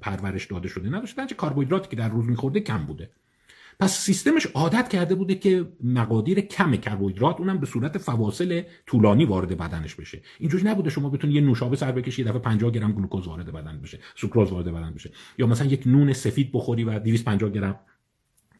[0.00, 1.26] پرورش داده شده نداشته.
[1.26, 3.10] چه کربوهیدراتی که در روز میخورده کم بوده.
[3.80, 9.58] پس سیستمش عادت کرده بوده که مقادیر کم کربوهیدرات اونم به صورت فواصل طولانی وارد
[9.58, 10.20] بدنش بشه.
[10.38, 13.98] اینجوری نبوده شما بتونید یه نوشابه سر بکشید دفعه 50 گرم گلوکوز وارد بدن بشه
[14.14, 15.10] سوکروز وارد بدن بشه.
[15.38, 17.80] یا مثلا یک نون سفید بخوری و 250 گرم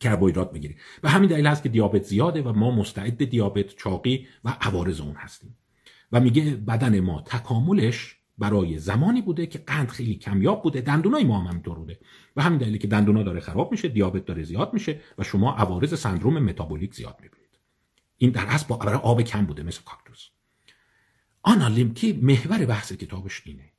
[0.01, 4.57] کربوهیدرات بگیری و همین دلیل هست که دیابت زیاده و ما مستعد دیابت چاقی و
[4.61, 5.57] عوارض اون هستیم.
[6.13, 10.81] و میگه بدن ما تکاملش برای زمانی بوده که قند خیلی کمیاب بوده.
[10.81, 11.99] دندونای ما هم همینطور بوده.
[12.37, 16.01] و همین دلیلی که دندونا داره خراب میشه دیابت داره زیاد میشه و شما عوارض
[16.01, 17.59] سندروم متابولیک زیاد می‌بینید.
[18.17, 20.29] این در اصل برای آب کم بوده مثل کاکتوس.
[21.43, 23.73] آنا لیمکی محور بحث کتابش اینه.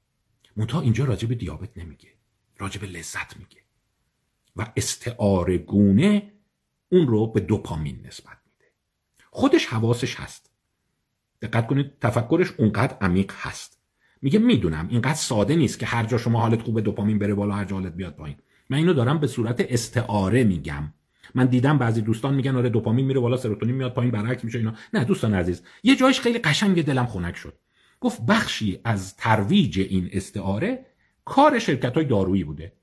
[0.55, 2.10] منتها اینجا راجع به دیابت نمیگه.
[2.57, 3.61] راجع به لذت میگه.
[4.55, 6.31] و استعاره گونه
[6.89, 8.71] اون رو به دوپامین نسبت میده.
[9.29, 10.51] خودش حواسش هست.
[11.41, 13.81] دقت کنید تفکرش اونقدر عمیق هست.
[14.21, 17.65] میگه می‌دونم اینقدر ساده نیست که هر جا شما حالت خوبه دوپامین بره بالا هر
[17.65, 18.37] جا حالت بیاد پایین.
[18.69, 20.93] من اینو دارم به صورت استعاره میگم.
[21.35, 24.73] من دیدم بعضی دوستان میگن آره دوپامین میره بالا سروتونین میاد پایین برعکس میشه اینا.
[24.93, 27.57] نه دوستان عزیز یه جایش خیلی قشنگ دلم خنک شد.
[27.99, 30.85] گفت بخشی از ترویج این استعاره
[31.25, 32.73] کار شرکت های دارویی بوده.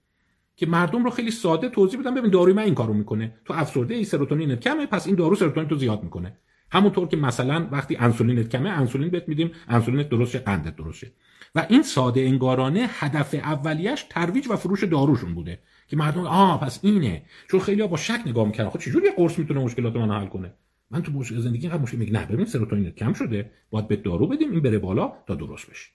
[0.59, 3.35] که مردم رو خیلی ساده توضیح بدم ببین داروی من این کارو می‌کنه.
[3.45, 6.37] تو افسرده ای سروتونینت کمه پس این دارو سروتونین تو زیاد می‌کنه.
[6.71, 11.07] همونطور که مثلا وقتی انسولینت کمه انسولین بهت میدیم انسولینت درست قندت درست
[11.55, 15.59] و این ساده انگارانه هدف اولیش ترویج و فروش داروشون بوده.
[15.89, 17.23] که مردم آه پس اینه.
[17.51, 18.71] چون خیلی با شک نگاه می‌کردن.
[18.71, 20.55] خب چجوری قرص می‌تونه مشکلات من حل کنه؟
[20.91, 23.51] من تو زندگی اینقدر مشکل میگه نه ببین سروتونین کم شده.
[23.71, 25.91] باید یه دارو بدیم این بره بالا تا درست بشه.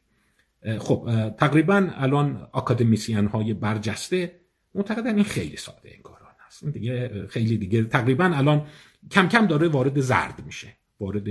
[0.80, 4.43] خب تقریبا الان اکادمیسیان های برجسته
[4.76, 8.68] معتقدن این خیلی ساده انگارانه است این دیگه خیلی دیگه تقریبا الان
[9.12, 10.68] کم کم داره وارد زرد میشه
[11.00, 11.28] وارد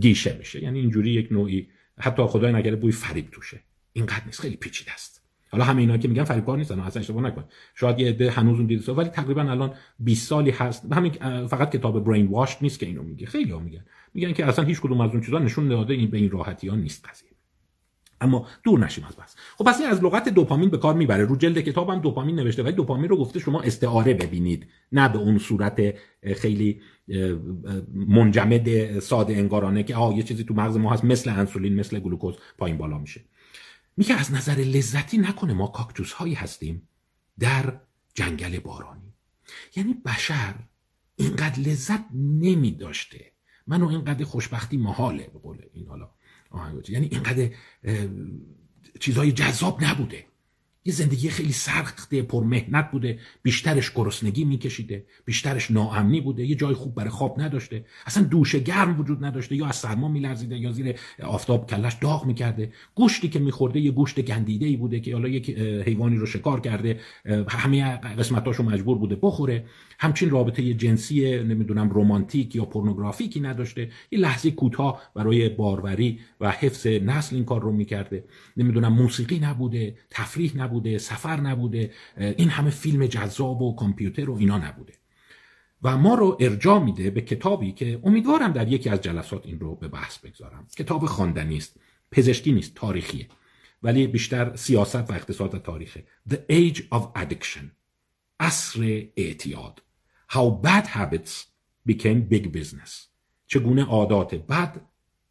[0.00, 0.62] گیشه میشه.
[0.62, 3.60] یعنی اینجوری یک نوعی حتی خدای نگره بوی فریب توشه.
[3.92, 5.20] اینقدر نیست خیلی پیچیده است.
[5.50, 7.44] حالا همه اینا که میگن فریبکار نیستن اصلا اشتباه نکن.
[7.74, 10.92] شاید یه عده هنوز اون دیده ولی تقریبا الان 20 سالی هست.
[10.92, 11.12] همین
[11.46, 13.26] فقط کتاب برین واش نیست که اینو میگه.
[13.26, 13.84] خیلی ها میگن.
[14.14, 16.76] میگن که اصلا هیچ کدوم از اون چیزا نشون داده این به این راحتی ها
[16.76, 17.30] نیست قضیه.
[18.20, 19.36] اما دور نشیم از بس.
[19.56, 21.24] خب پس این از لغت دوپامین به کار می‌بره.
[21.24, 24.66] رو جلد کتابم دوپامین نوشته ولی دوپامین رو گفته شما استعاره ببینید.
[24.92, 25.94] نه به اون صورت
[26.36, 26.80] خیلی
[27.94, 32.34] منجمد ساده انگارانه که آه یه چیزی تو مغز ما هست مثل انسولین مثل گلوکوز
[32.58, 33.20] پایین بالا میشه.
[33.96, 36.88] میگه از نظر لذتی نکنه ما کاکتوس هایی هستیم
[37.38, 37.80] در
[38.14, 39.14] جنگل بارانی.
[39.76, 40.54] یعنی بشر
[41.16, 43.32] اینقدر لذت نمی داشته
[43.66, 46.10] منو اینقدر خوشبختی محاله به قول این حالا.
[46.88, 47.50] یعنی اینقدر
[49.00, 50.24] چیزهای جذاب نبوده.
[50.84, 53.18] یه زندگی خیلی سخته پر مهنت بوده.
[53.42, 55.04] بیشترش گرسنگی میکشیده.
[55.24, 56.46] بیشترش ناامنی بوده.
[56.46, 57.84] یه جای خوب برای خواب نداشته.
[58.06, 59.56] اصلا دوش گرم وجود نداشته.
[59.56, 62.72] یا از سرما میلرزیده یا زیر آفتاب کلش داغ می‌کرده.
[62.94, 67.00] گوشتی که میخورده یه گوشت گندیده ای بوده که حالا یک حیوانی رو شکار کرده.
[67.48, 69.64] همه قسمتاشو مجبور بوده بخوره.
[70.02, 73.90] همچین رابطه جنسی نمی‌دونم رمانتیک یا پورنوگرافیکی نداشته.
[74.10, 78.24] یه لحظه کوتاه برای باروری و حفظ نسل این کار رو می‌کرده.
[78.56, 84.58] نمی‌دونم موسیقی نبوده تفریح نبوده سفر نبوده این همه فیلم جذاب و کامپیوتر و اینا
[84.58, 84.92] نبوده.
[85.82, 89.74] و ما رو ارجاع میده به کتابی که امیدوارم در یکی از جلسات این رو
[89.74, 90.66] به بحث بگذارم.
[90.76, 93.26] کتاب خواندنی است پزشکی نیست تاریخیه.
[93.82, 96.04] ولی بیشتر سیاست و اقتصاد و تاریخه.
[96.30, 97.64] The Age of Addiction.
[98.40, 99.82] اصر اعتیاد.
[100.30, 101.32] How Bad Habits
[101.88, 103.08] Became Big Business.
[103.46, 104.80] چگونه عادات بد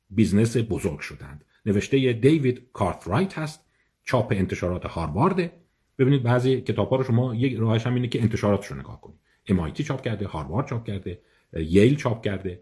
[0.10, 1.46] business بزرگ شدند.
[1.66, 3.66] نوشته دیوید کارترایت هست
[4.04, 5.52] چاپ انتشارات هاروارده.
[6.00, 9.20] ببینید بعضی کتاب ها رو شما یک راهش هم اینه که انتشاراتش رو نگاه کنید.
[9.48, 11.22] MIT چاپ کرده هاروارد چاپ کرده
[11.54, 12.62] ییل چاپ کرده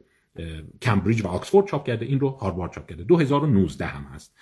[0.82, 3.04] کمبریج و آکسفورد چاپ کرده این رو هاروارد چاپ کرده.
[3.04, 4.36] 2019 هم هست.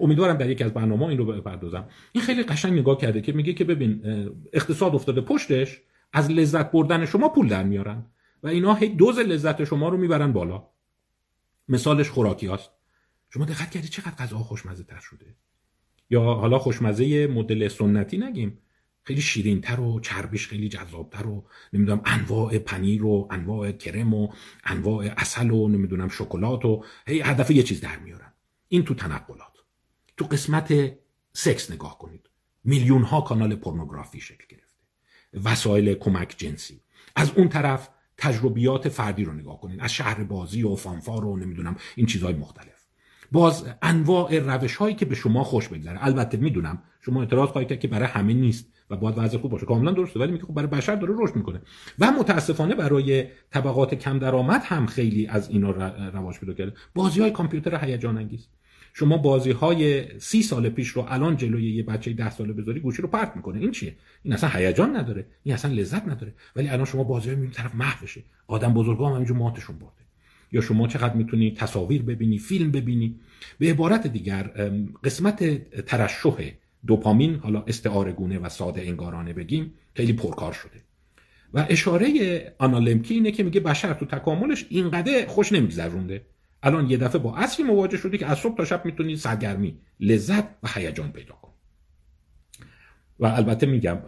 [0.00, 1.88] امیدوارم در یکی از برنامه این رو بپردازم.
[2.12, 4.02] این خیلی قشنگ نگاه کرده که میگه که ببین
[4.52, 5.80] اقتصاد افتاده پشتش
[6.12, 8.06] از لذت بردن شما پول در میارن.
[8.42, 10.68] و اینا هی دوز لذت شما رو می‌برن بالا.
[11.68, 12.70] مثالش خوراکی هاست.
[13.30, 15.36] شما دقت کردی چقدر غذا خوشمزه تر شده.
[16.10, 18.58] یا حالا خوشمزه مدل سنتی نگیم.
[19.04, 24.32] خیلی شیرینتر و چربیش خیلی جذابتر و نمی‌دونم انواع پنیر و انواع کرم و
[24.64, 28.32] انواع اصل و نمی‌دونم شکلات و هی هدف یه چیز در میارن.
[28.68, 29.52] این تو تنقلات.
[30.16, 30.92] تو قسمت
[31.32, 32.30] سکس نگاه کنید.
[32.64, 34.61] میلیون ها کانال پورنوگرافی شکل گرفته
[35.44, 36.80] وسایل کمک جنسی.
[37.16, 41.76] از اون طرف تجربیات فردی رو نگاه کنید از شهر بازی و فانفار و نمی‌دونم
[41.96, 42.86] این چیزهای مختلف.
[43.32, 46.06] باز انواع روش هایی که به شما خوش بگذره.
[46.06, 49.66] البته می‌دونم شما اعتراض خواهید که برای همه نیست و باید وضع خوب باشه.
[49.66, 51.62] کاملا درسته ولی میگه خب برای بشر داره رشد می‌کنه.
[51.98, 55.70] و متاسفانه برای طبقات کم درآمد هم خیلی از اینا
[56.10, 56.72] رواج پیدا کرده.
[56.94, 58.48] بازی های کامپیوتر هیجان انگیز
[58.92, 63.02] شما بازی های سی سال پیش رو الان جلوی یه بچه ده ساله بذاری گوشی
[63.02, 63.60] رو پرت می‌کنه.
[63.60, 65.26] این چیه؟ این اصلا هیجان نداره.
[65.42, 66.34] این اصلا لذت نداره.
[66.56, 68.22] ولی الان شما بازی های طرف محو بشه.
[68.46, 70.02] آدم بزرگا هم همینجور ماتشون برده.
[70.52, 73.20] یا شما چقدر می‌تونی تصاویر ببینی فیلم ببینی.
[73.58, 74.42] به عبارت دیگر
[75.04, 76.50] قسمت ترشح
[76.86, 80.82] دوپامین حالا استعاره گونه و ساده انگارانه بگیم خیلی پرکار شده.
[81.54, 86.22] و اشاره آنالمکی اینه که میگه بشر تو تکاملش اینقدر خوش نمیگذرونده.
[86.62, 90.44] الان یه دفعه با اصلی مواجه شدی که از صبح تا شب می‌تونی سرگرمی لذت
[90.62, 91.52] و هیجان پیدا کنی.
[93.18, 93.98] و البته میگم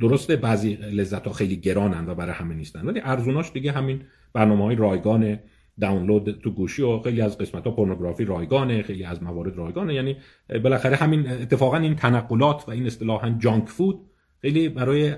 [0.00, 4.64] درسته بعضی لذت ها خیلی گرانن و برای همه نیستن ولی ارزوناش دیگه همین برنامه
[4.64, 5.38] های رایگان
[5.80, 9.94] دانلود تو گوشی و خیلی از قسمت ها پورنوگرافی رایگانه خیلی از موارد رایگانه.
[9.94, 10.16] یعنی
[10.48, 15.14] بالاخره همین اتفاقا این تنقلات و این اصطلاحا جانک فود خیلی برای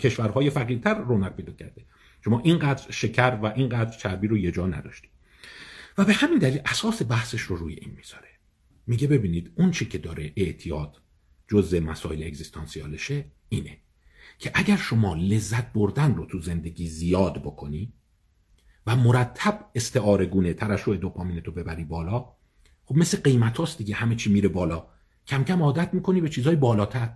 [0.00, 1.84] کشورهای فقیرتر رونق پیدا کرده.
[2.24, 5.10] شما اینقدر شکر و اینقدر چربی رو یه جا نداشتید.
[5.98, 8.28] و به همین دلیل اساس بحثش رو روی این می‌ذاره.
[8.86, 11.02] میگه ببینید اون چی که داره اعتیاد
[11.48, 13.78] جزء مسائل اگزیستانسیالشه اینه
[14.38, 17.92] که اگر شما لذت بردن رو تو زندگی زیاد بکنی
[18.86, 22.32] و مرتب استعاره گونه ترشح دوپامین تو ببری بالا
[22.84, 24.86] خب مثل قیمت هاست دیگه همه چی میره بالا.
[25.26, 27.10] کم کم عادت می‌کنی به چیزهای بالاتر.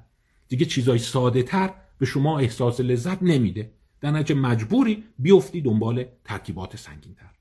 [0.49, 3.73] دیگه چیزهای ساده تر به شما احساس لذت نمیده.
[4.01, 7.33] در نتیجه مجبوری بیفتی دنبال ترکیبات سنگین تر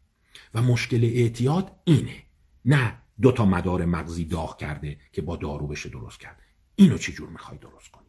[0.53, 2.23] و مشکل اعتیاد اینه.
[2.65, 6.39] نه دو تا مدار مغزی داغ کرده که با دارو بشه درست کرد.
[6.75, 8.07] اینو چجور می‌خوای درست کنی؟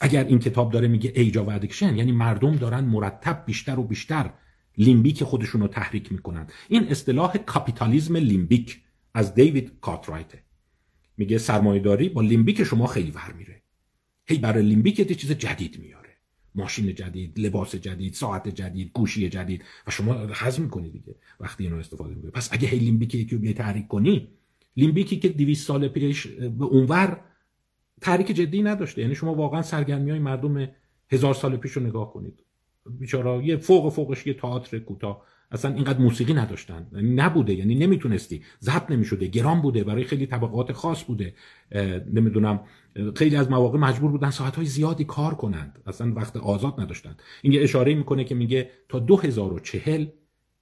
[0.00, 4.30] اگر این کتاب داره میگه Age of Addiction یعنی مردم دارن مرتب بیشتر و بیشتر
[4.78, 6.46] لیمبیک خودشون رو تحریک می‌کنن.
[6.68, 8.82] این اصطلاح کاپیتالیزم لیمبیک
[9.14, 10.42] از دیوید کارترایته
[11.16, 13.62] میگه سرمایهداری با لیمبیک شما خیلی ور میره.
[14.26, 16.07] هی برای لیمبیک یه چیز جدید میاره
[16.54, 19.64] ماشین جدید لباس جدید ساعت جدید گوشی جدید.
[19.86, 22.30] و شما هضم می‌کنی دیگه وقتی اینو استفاده می‌کنی.
[22.30, 24.28] پس اگه هی لیمبیک یکی رو تحریک کنی
[24.76, 27.20] لیمبیکی که 200 سال پیش به اونور
[28.00, 29.02] تحریک جدی نداشته.
[29.02, 30.68] یعنی شما واقعا سرگرمی های مردم
[31.10, 32.44] هزار سال پیش رو نگاه کنید.
[32.90, 35.22] بیچاره یه فوق فوقش یه تئاتر کوتاه.
[35.50, 36.86] اصلا اینقدر موسیقی نداشتن.
[36.92, 38.42] نبوده یعنی نمی‌تونستی.
[38.62, 41.34] ضبط نمی‌شده گران بوده برای خیلی طبقات خاص بوده.
[42.12, 42.60] نمی‌دونم
[43.16, 45.78] خیلی از مواقع مجبور بودن ساعتهای زیادی کار کنند.
[45.86, 47.16] اصلا وقت آزاد نداشتن.
[47.42, 50.06] این یه اشاره می‌کنه که میگه تا 2040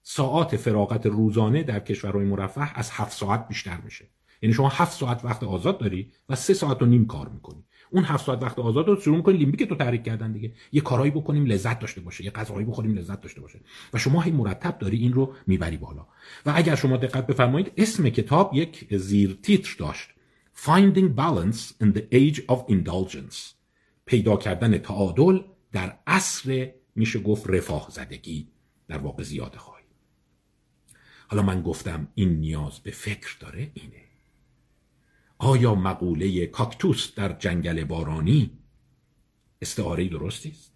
[0.03, 4.05] ساعات فراغت روزانه در کشورهای مرفه از هفت ساعت بیشتر میشه.
[4.43, 7.65] یعنی شما هفت ساعت وقت آزاد داری و سه ساعت و نیم کار می‌کنی.
[7.91, 10.53] اون هفت ساعت وقت آزاد رو شروع کنیم لیمبیک تو تحریک کردن دیگه.
[10.73, 13.61] یه کارهایی بکنیم لذت داشته باشه یه غذاهایی بخوریم لذت داشته باشه.
[13.95, 16.07] و شما هی مرتب داری این رو می‌بری بالا.
[16.47, 20.09] و اگر شما دقت بفرمایید اسم کتاب یک زیر تیتر داشت.
[20.57, 23.37] Finding Balance in the Age of Indulgence.
[24.07, 25.41] پیدا کردن تعادل
[25.73, 28.49] در عصر میشه گفت رفاه زدگی.
[28.89, 29.85] در واقع زیاده خواهی.
[31.29, 34.03] حالا من گفتم این نیاز به فکر داره اینه.
[35.39, 38.51] آیا مقوله کاکتوس در جنگل بارانی
[39.63, 40.73] استعاره درستی است؟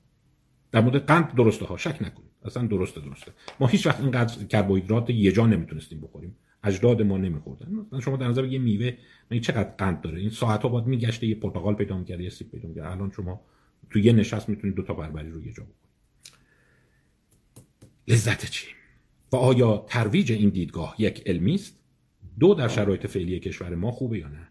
[0.72, 3.32] در مورد قند درسته ها شک نکنید اصلا درسته درسته.
[3.60, 6.36] ما هیچ وقت اینقدر کربوهیدرات یه جا نمی‌تونستیم بخوریم.
[6.64, 8.00] اجداد ما نمیخوردن.
[8.00, 8.92] شما در نظر یه میوه
[9.40, 12.68] چقدر قند داره؟ این ساعت ها باید میگشته یه پرتقال پیدا می‌کرد یه سیب پیدا
[12.68, 13.40] می‌کرد الان شما
[13.90, 15.80] تو یه نشست می‌تونید دو تا بربری رو یه جا بخورید.
[18.08, 18.66] لذت چی؟
[19.32, 21.78] و آیا ترویج این دیدگاه یک علمی است؟
[22.38, 24.48] دو در شرایط فعلی کشور ما خوبه یا نه؟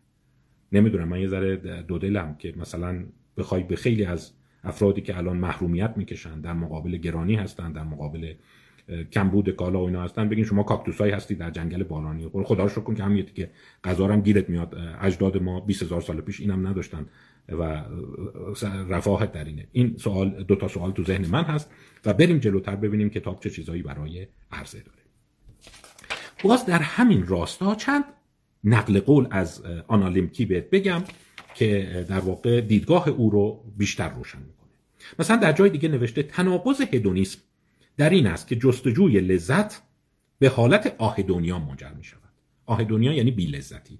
[0.71, 3.03] نمی‌دونم من یه ذره دو دلم که مثلا
[3.38, 4.32] بخوای به خیلی از
[4.63, 8.34] افرادی که الان محرومیت می‌کشن در مقابل گرانی هستن در مقابل
[9.12, 12.29] کمبود کالا و اینا هستن بگین شما کاکتوسایی هستی در جنگل بارانی.
[12.43, 13.51] خدا رو کن که همین که
[13.84, 14.77] غذا هم گیرت میاد.
[15.01, 17.05] اجداد ما 20000 سال پیش اینم نداشتن
[17.49, 17.84] و
[18.89, 19.67] رفاهت در اینه.
[19.71, 21.71] این سوال دو تا سوال تو ذهن من هست
[22.05, 24.99] و بریم جلوتر ببینیم کتاب چه چیزایی برای عرضه داره.
[26.43, 28.03] باز در همین راستا چند
[28.63, 31.03] نقل قول از آنالیمکی بهت بگم
[31.55, 34.69] که در واقع دیدگاه او رو بیشتر روشن می‌کنه.
[35.19, 37.39] مثلا در جای دیگه نوشته تناقض هدونیسم
[37.97, 39.81] در این است که جستجوی لذت
[40.39, 42.29] به حالت آه دنیا منجر می شود
[42.65, 43.99] آه دنیا یعنی بی لذتی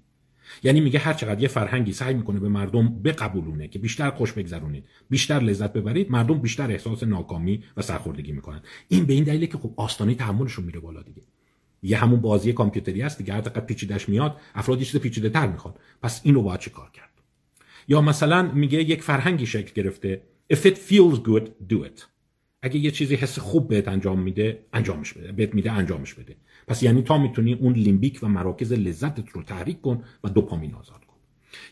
[0.62, 4.84] یعنی میگه هر چقدر یه فرهنگی سعی می‌کنه به مردم بقبولونه که بیشتر خوش بگذرونید
[5.10, 8.62] بیشتر لذت ببرید مردم بیشتر احساس ناکامی و سرخوردگی می‌کنن.
[8.88, 11.22] این به این دلیله که خب آستانه تحملشون میره بالا دیگه.
[11.82, 15.46] یه همون بازی کامپیوتری است دیگه هر چقدر پیچیدش میاد افراد یه چیز پیچیده تر
[15.46, 15.74] می‌خوان.
[16.02, 17.10] پس اینو باید چه کار کرد؟
[17.88, 20.22] یا مثلا میگه یک فرهنگی شکل گرفته.
[20.52, 22.02] If it feels good do it.
[22.62, 25.32] اگه یه چیزی حس خوب بهت انجام میده انجامش بده.
[25.32, 26.36] بهت میده انجامش بده.
[26.66, 31.04] پس یعنی تا می‌تونی اون لیمبیک و مراکز لذتت رو تحریک کن و دوپامین آزاد
[31.04, 31.16] کن.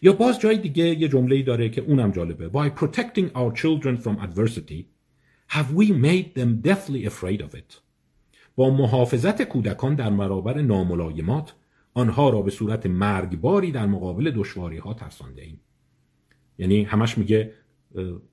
[0.02, 2.48] یا باز جای دیگه یه جمله ای داره که اونم جالبه.
[2.48, 4.84] By protecting our children from adversity
[5.48, 7.87] have we made them deathly afraid of it?
[8.58, 11.54] با محافظت کودکان در برابر ناملایمات
[11.94, 15.60] آنها را به صورت مرگباری در مقابل دشواری ها ترسانده ایم
[16.58, 17.52] یعنی همش میگه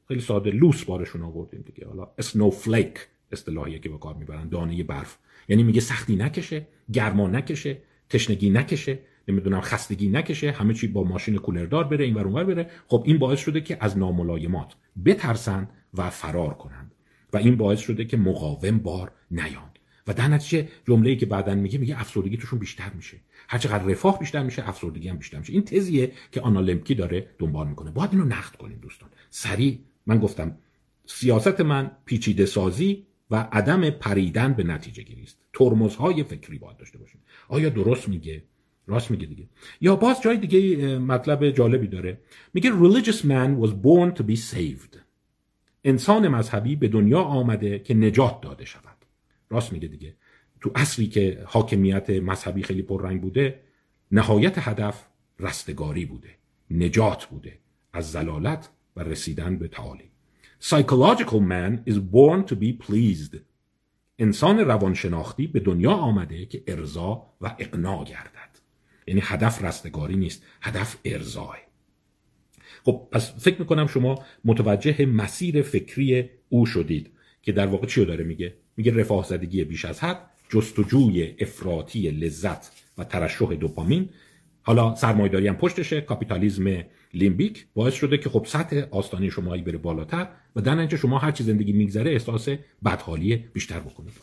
[0.07, 1.87] خیلی ساده لوس بارشون آوردیم دیگه.
[1.87, 5.17] حالا اسنوفلیک اصطلاحیه که به کار می‌برن دانه برف.
[5.49, 7.77] یعنی میگه سختی نکشه گرما نکشه
[8.09, 12.69] تشنگی نکشه نمی‌دونم خستگی نکشه همه چی با ماشین کولردار بره این اونور بره.
[12.87, 16.91] خب این باعث شده که از ناملایمات بترسن و فرار کنند.
[17.33, 19.74] و این باعث شده که مقاوم بار نیان
[20.07, 23.17] و در نتیجه جمله‌ای که بعدن میگه میگه افسردگی توشون بیشتر میشه.
[23.47, 25.53] هر چقدر رفاه بیشتر میشه افسردگی هم بیشتر میشه.
[25.53, 27.91] این تزیه که آنالمکی داره دنبال می‌کنه.
[27.91, 29.09] باید اینو نقد کنیم دوستان.
[29.29, 29.79] سریع.
[30.05, 30.57] من گفتم
[31.05, 35.37] سیاست من پیچیده سازی و عدم پریدن به نتیجه گیری است.
[35.53, 37.21] ترمزهای فکری باید داشته باشیم.
[37.47, 38.43] آیا درست میگه؟
[38.87, 39.43] راست میگه دیگه.
[39.81, 42.17] یا باز جای دیگه مطلب جالبی داره.
[42.53, 44.97] میگه religious man was born to be saved.
[45.83, 48.94] انسان مذهبی به دنیا آمده که نجات داده شود.
[49.55, 50.15] راست میگه دیگه.
[50.61, 53.59] تو اصلی که حاکمیت مذهبی خیلی پررنگ بوده
[54.11, 55.05] نهایت هدف
[55.39, 56.29] رستگاری بوده
[56.71, 57.59] نجات بوده
[57.93, 60.11] از زلالت و رسیدن به تعالی
[60.61, 63.37] Psychological man is born to be pleased.
[64.19, 68.59] انسان روانشناختی به دنیا آمده که ارضا و اقناع گردد.
[69.07, 71.57] یعنی هدف رستگاری نیست هدف ارضاه.
[72.83, 78.23] خب پس فکر می‌کنم شما متوجه مسیر فکری او شدید که در واقع چی داره
[78.23, 84.09] میگه؟ میگه رفاه زدگی بیش از حد جستجوی افراطی لذت و ترشح دوپامین.
[84.61, 86.83] حالا سرمایداری هم پشتشه کاپیتالیزم
[87.13, 91.19] لیمبیک باعث شده که خب سطح آستانه شما هی بره بالاتر و در نتیجه شما
[91.19, 92.49] هر چی زندگی میگذره احساس
[92.85, 94.13] بدحالی بیشتر بکنید.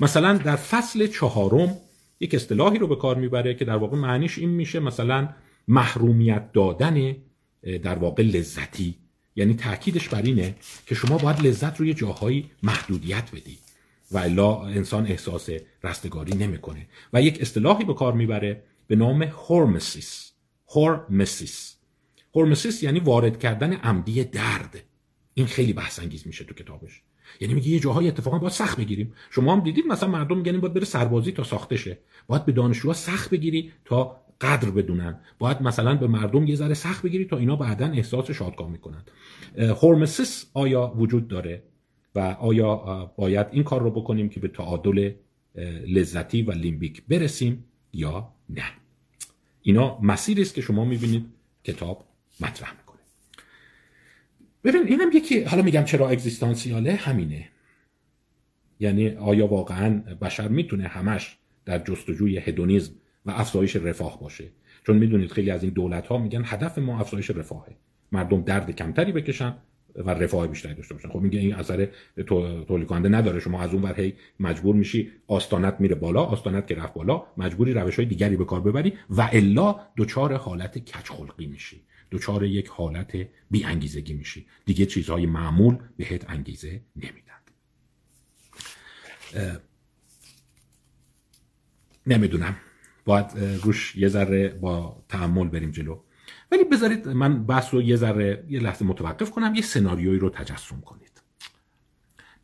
[0.00, 1.76] مثلا در فصل چهارم
[2.20, 5.28] یک اصطلاحی رو به کار می‌بره که در واقع معنیش این میشه مثلا
[5.68, 7.16] محرومیت دادن
[7.62, 8.94] در واقع لذتی.
[9.36, 10.54] یعنی تاکیدش بر اینه
[10.86, 13.58] که شما باید لذت رو یه جاهایی محدودیت بدی.
[14.12, 15.48] و الا انسان احساس
[15.84, 16.86] رستگاری نمی‌کنه.
[17.12, 20.32] و یک اصطلاحی به کار می‌بره به نام هورمسیس
[20.68, 21.76] هورمسیس
[22.34, 24.84] هورمسیس یعنی وارد کردن عمدی درد.
[25.34, 27.02] این خیلی بحث انگیز میشه تو کتابش.
[27.40, 29.14] یعنی میگه یه جاهای اتفاقا باید سخت بگیریم.
[29.30, 32.94] شما هم دیدید مثلا مردم میگن باید بره سربازی تا ساخته شه باید به دانشجوها
[32.94, 35.20] سخت بگیری تا قدر بدونن.
[35.38, 39.04] باید مثلا به مردم یه ذره سخت بگیری تا اینا بعدا احساس شادکامی کنن
[39.58, 41.62] هورمسیس آیا وجود داره؟
[42.14, 42.74] و آیا
[43.16, 45.12] باید این کار رو بکنیم که به تعادل
[45.86, 48.64] لذتی و لیمبیک برسیم یا نه؟
[49.62, 51.26] اینا مسیری است که شما می‌بینید
[51.64, 52.04] کتاب
[52.40, 53.00] مطرح می‌کنه.
[54.64, 57.48] ببین اینم یکی حالا میگم چرا اگزیستانسیاله همینه.
[58.80, 62.92] یعنی آیا واقعا بشر می‌تونه همش در جستجوی هدونیزم
[63.26, 64.44] و افزایش رفاه باشه؟
[64.86, 67.76] چون می‌دونید خیلی از این دولت ها میگن هدف ما افزایش رفاهه.
[68.12, 69.56] مردم درد کمتری بکشن
[69.94, 71.08] و رفاه بیشتری داشته باشن.
[71.08, 71.88] خب میگه این اثر
[72.66, 73.40] تولید کننده نداره.
[73.40, 77.72] شما از اون ور هی مجبور میشی آستانت میره بالا آستانت که رفت بالا مجبوری
[77.72, 81.82] روش های دیگری به کار ببری و الا دچار حالت کج خلقی میشی.
[82.10, 83.16] دچار یک حالت
[83.50, 84.46] بی انگیزگی میشی.
[84.64, 87.32] دیگه چیزهای معمول بهت انگیزه نمیدن.
[92.06, 92.56] نمی‌دونم.
[93.04, 93.26] باید
[93.62, 95.98] روش یه ذره با تحمل بریم جلو.
[96.52, 100.80] ولی بذارید من بحث رو یه ذره یه لحظه متوقف کنم یه سناریویی رو تجسم
[100.80, 101.22] کنید.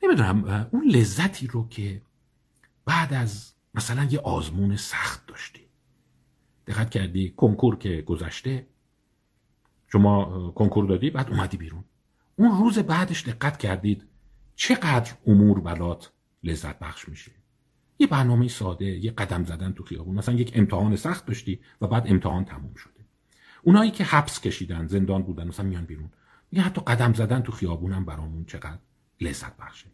[0.02, 2.02] نمی‌دونم اون لذتی رو که
[2.84, 5.60] بعد از مثلا یه آزمون سخت داشتی.
[6.66, 8.66] دقت کردی کنکور که گذشته
[9.92, 11.84] شما کنکور دادی بعد اومدی بیرون.
[12.36, 14.04] اون روز بعدش دقت کردید
[14.56, 16.12] چقدر امور برات
[16.44, 17.32] لذت بخش میشه.
[17.98, 22.06] یه برنامه ساده یه قدم زدن تو خیابون مثلا یک امتحان سخت داشتی و بعد
[22.06, 22.97] امتحان تموم شده
[23.68, 26.10] اونایی که حبس کشیدن زندان بودن مثلا میان بیرون.
[26.52, 28.78] یه حتی قدم زدن تو خیابونم برامون چقدر
[29.20, 29.86] لذت بخشه.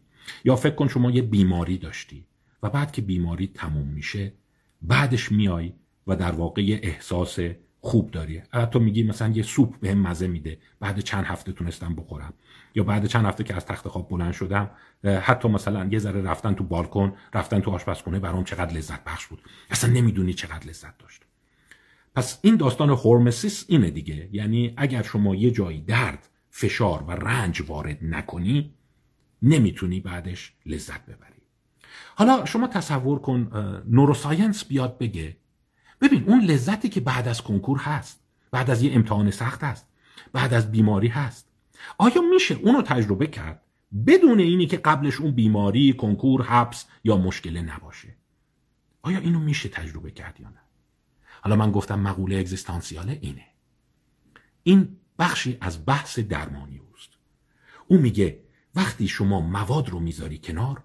[0.45, 2.25] یا فکر کن شما یه بیماری داشتی
[2.63, 4.33] و بعد که بیماری تموم میشه
[4.81, 5.73] بعدش میای
[6.07, 7.39] و در واقع احساس
[7.81, 8.43] خوب داری.
[8.53, 10.57] حتی میگی مثلا یه سوپ بهم مزه میده.
[10.79, 12.33] بعد چند هفته تونستم بخورم.
[12.75, 14.69] یا بعد چند هفته که از تخت خواب بلند شدم
[15.03, 19.41] حتی مثلا یه ذره رفتن تو بالکن رفتن تو آشپزخونه برام چقدر لذت بخش بود.
[19.69, 21.24] اصلا نمی‌دونی چقدر لذت داشت
[22.15, 24.29] پس این داستان هورمسیس اینه دیگه.
[24.31, 28.73] یعنی اگر شما یه جایی درد فشار و رنج وارد نکنی
[29.41, 31.41] نمی‌تونی بعدش لذت ببری.
[32.15, 33.51] حالا شما تصور کن
[33.87, 35.37] نوروساینس بیاد بگه
[36.01, 39.87] ببین اون لذتی که بعد از کنکور هست بعد از یه امتحان سخت هست
[40.33, 41.51] بعد از بیماری هست.
[41.97, 43.61] آیا میشه اونو تجربه کرد
[44.07, 48.15] بدون اینی که قبلش اون بیماری کنکور حبس یا مشکله نباشه؟
[49.01, 50.64] آیا اینو میشه تجربه کرد یا نه؟
[51.45, 53.45] حالا من گفتم مقوله اگزیستانسیاله اینه.
[54.63, 57.09] این بخشی از بحث درمانی اوست.
[57.87, 58.39] او میگه
[58.75, 60.83] وقتی شما مواد رو می‌ذاری کنار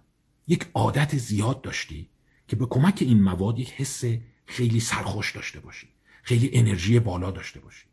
[0.49, 2.11] یک عادت زیاد داشتی
[2.49, 4.05] که به کمک این مواد یک حس
[4.47, 5.89] خیلی سرخوش داشته باشی
[6.23, 7.87] خیلی انرژی بالا داشته باشی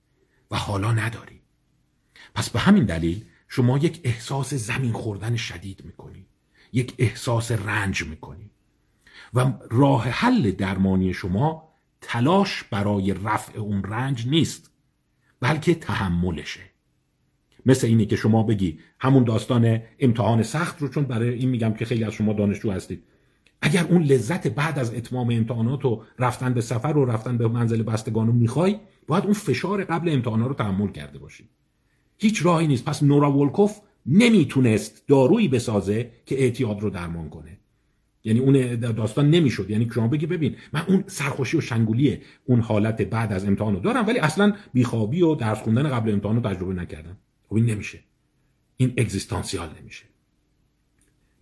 [0.51, 1.41] و حالا نداری.
[2.36, 6.26] پس به همین دلیل شما یک احساس زمین خوردن شدید می‌کنی
[6.74, 8.51] یک احساس رنج می‌کنی
[9.34, 11.66] و راه حل درمانی شما
[12.10, 14.72] تلاش برای رفع اون رنج نیست
[15.39, 16.60] بلکه تحملشه.
[17.66, 21.86] مثل اینه که شما بگی همون داستان امتحان سخت رو چون برای این میگم که
[21.86, 23.03] خیلی از شما دانشجو هستید.
[23.62, 27.84] اگر اون لذت بعد از اتمام امتحانات و رفتن به سفر و رفتن به منزل
[27.84, 31.49] بستگان رو می‌خوای باید اون فشار قبل امتحانات رو تحمل کرده باشی.
[32.18, 32.86] هیچ راهی نیست.
[32.86, 37.58] پس نورا ولکوف نمی‌تونست دارویی بسازه که اعتیاد رو درمان کنه.
[38.28, 39.69] یعنی اون داستان نمی‌شد.
[39.69, 43.80] یعنی شما بگی ببین من اون سرخوشی و شنگولی اون حالت بعد از امتحان رو
[43.80, 47.17] دارم ولی اصلا بیخوابی و درس خوندن قبل امتحان رو تجربه نکردم.
[47.49, 47.99] خب این نمیشه.
[48.78, 50.05] این اگزیستانسیال نمیشه.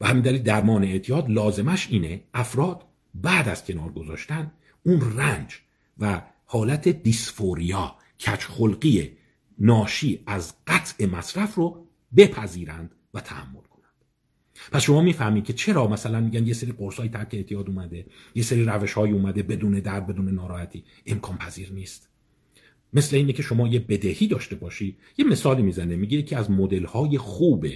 [0.02, 4.52] و همین دلیل درمان اعتیاد لازمش اینه افراد بعد از کنار گذاشتن
[4.84, 5.60] اون رنج
[6.00, 9.12] و حالت دیسفوریا کچخلقی
[9.60, 13.65] ناشی از قطع مصرف رو بپذیرند و تحمل.
[14.72, 18.06] پس شما می‌فهمید که چرا مثلا میگن یه سری های ترک اعتیاد اومده
[18.36, 20.84] یه سری روش های اومده بدون درد بدون ناراحتی.
[21.06, 22.10] امکان پذیر نیست.
[22.94, 24.98] مثل اینه که شما یه بدهی داشته باشی.
[25.18, 27.68] یه مثالی می‌زنه میگه که از مدل های خوب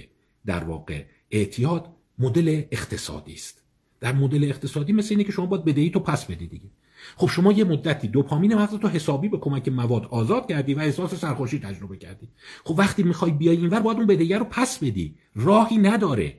[0.46, 1.88] در واقع اعتیاد
[2.18, 3.62] مدل اقتصادی است.
[4.00, 6.70] در مدل اقتصادی مثل اینه که شما باید بدهی تو پس بدی دیگه.
[7.16, 11.14] خب شما یه مدتی دوپامین مغز تو حسابی به کمک مواد آزاد کردی و احساس
[11.14, 12.28] سرخوشی تجربه کردی.
[12.64, 15.14] خب وقتی می‌خوای بیای اینور باید اون بدهی رو پس بدی.
[15.34, 16.36] راهی نداره.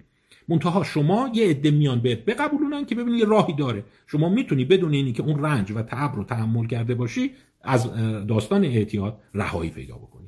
[0.52, 3.86] منتها شما یه عده میان بهت بقبولونن که ببینی یه راهی داره.
[4.08, 7.32] شما می‌تونی بدون اینی که اون رنج و تعب رو تحمل کرده باشی
[7.62, 7.94] از
[8.28, 10.28] داستان اعتیاد رهایی پیدا بکنی.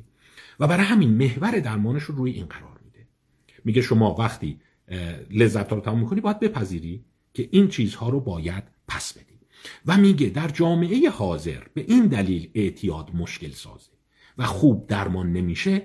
[0.59, 3.07] و برای همین محور درمانش رو روی این قرار میده.
[3.65, 4.59] میگه شما وقتی
[5.32, 7.03] لذت رو تمام می‌کنی باید بپذیری
[7.34, 9.39] که این چیزها رو باید پس بدی.
[9.86, 13.91] و میگه در جامعه حاضر به این دلیل اعتیاد مشکل سازه
[14.38, 15.82] و خوب درمان نمیشه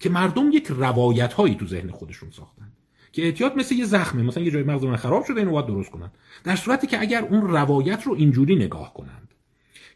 [0.00, 2.71] که مردم یک روایت هایی تو ذهن خودشون ساختن.
[3.12, 5.90] که اعتیاد مثل یه زخمه مثلا یه جای مغز من خراب شده اینو باید درست
[5.90, 6.10] کنن.
[6.44, 9.34] در صورتی که اگر اون روایت رو اینجوری نگاه کنند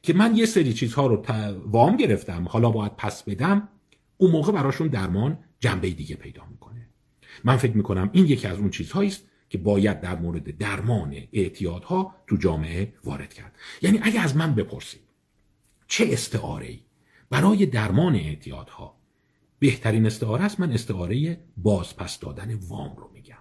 [0.02, 1.24] که من یه سری چیزها رو
[1.66, 3.68] وام گرفتم حالا باید پس بدم
[4.16, 6.88] اون موقع براشون درمان جنبه دیگه پیدا می‌کنه.
[7.44, 12.14] من فکر می‌کنم این یکی از اون چیزهایی است که باید در مورد درمان اعتیادها
[12.26, 13.52] تو جامعه وارد کرد.
[13.82, 15.00] یعنی اگه از من بپرسید
[15.86, 16.80] چه استعاره ای
[17.30, 18.95] برای درمان اعتیادها
[19.58, 20.60] بهترین استعاره است.
[20.60, 23.36] من استعاره بازپس دادن وام رو میگم.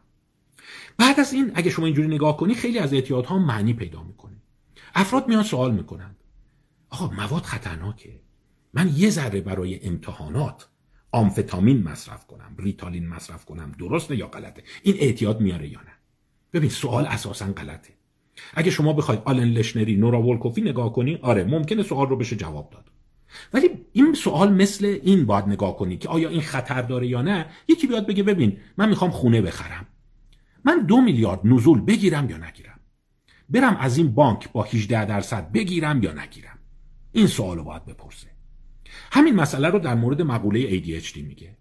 [0.97, 4.36] بعد از این اگه شما اینجوری نگاه کنی خیلی از اعتیادها معنی پیدا می‌کنه.
[4.95, 6.16] افراد میان سوال می‌کنند.
[6.89, 8.20] آقا مواد خطرناکه.
[8.74, 10.68] من یه ذره برای امتحانات
[11.11, 15.91] آمفتامین مصرف کنم ریتالین مصرف کنم درسته یا غلطه؟ این اعتیاد میاره یا نه؟
[16.53, 17.93] ببین سوال اساسا غلطه.
[18.53, 22.70] اگه شما بخواید آلن لشنری نورا ولکوفی نگاه کنی آره ممکنه سوال رو بشه جواب
[22.70, 22.91] داد.
[23.53, 27.45] ولی این سوال مثل این باید نگاه کنی که آیا این خطر داره یا نه
[27.67, 29.86] یکی بیاد بگه ببین من می‌خوام خونه بخرم.
[30.65, 32.79] من دو میلیارد نزول بگیرم یا نگیرم؟
[33.49, 36.59] برم از این بانک با 18 درصد بگیرم یا نگیرم؟
[37.11, 38.27] این سوال رو باید بپرسه.
[39.11, 41.57] همین مسئله رو در مورد مقوله ADHD میگه.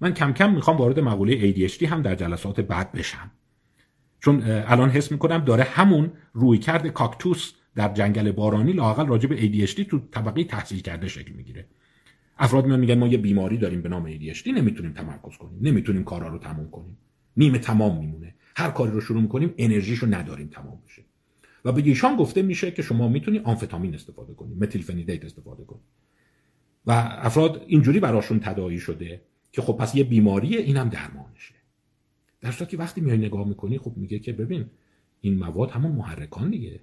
[0.00, 3.30] من کم کم می‌خوام وارد مقوله ADHD هم در جلسات بعد بشم.
[4.20, 9.36] چون الان حس می‌کنم داره همون روی کرد کاکتوس در جنگل بارانی لاقل راجع به
[9.36, 11.66] ADHD تو طبقه تحصیل کرده شکل می‌گیره.
[12.38, 16.28] افراد میان میگن ما یه بیماری داریم به نام ADHD نمی‌تونیم تمرکز کنیم نمی‌تونیم کارا
[16.28, 16.98] رو تموم کنیم.
[17.36, 18.34] نیمه تمام میمونه.
[18.56, 21.02] هر کاری رو شروع می‌کنیم انرژیشو نداریم تمام بشه.
[21.64, 25.82] و به ایشان گفته میشه که شما می‌تونی آمفتامین استفاده کنید متیل فنیدیت استفاده کنید
[26.86, 29.20] و افراد اینجوری براشون تداعی شده
[29.52, 31.54] که خب پس یه بیماریه اینم درمانشه.
[32.40, 34.66] در صورتی که وقتی میای نگاه می‌کنی خب میگه که ببین
[35.20, 36.80] این مواد همون محرکان دیگه.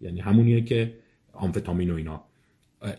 [0.00, 0.94] یعنی همونیه که
[1.32, 2.24] آمفتامین و اینا.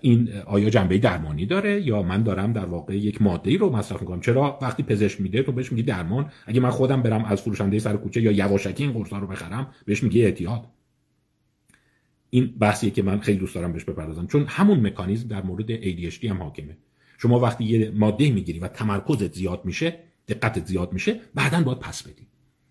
[0.02, 4.02] این آیا جنبه درمانی داره یا من دارم در واقع یک ماده ای رو مصرف
[4.02, 7.80] می‌کنم؟ چرا وقتی پزشک میده تو بهش میگی درمان؟ اگه من خودم برم از فروشنده
[7.80, 10.66] سر کوچه یا یواشکی این قرصا رو بخرم بهش میگی اعتیاد.
[12.30, 14.28] این بحثیه که من خیلی دوست دارم بهش بپردازم.
[14.28, 16.78] چون همون مکانیزم در مورد ADHD هم حاکمه.
[17.18, 22.04] شما وقتی یه ماده می‌گیری و تمرکزت زیاد میشه دقتت زیاد میشه بعدا باید پس
[22.04, 22.27] بدی.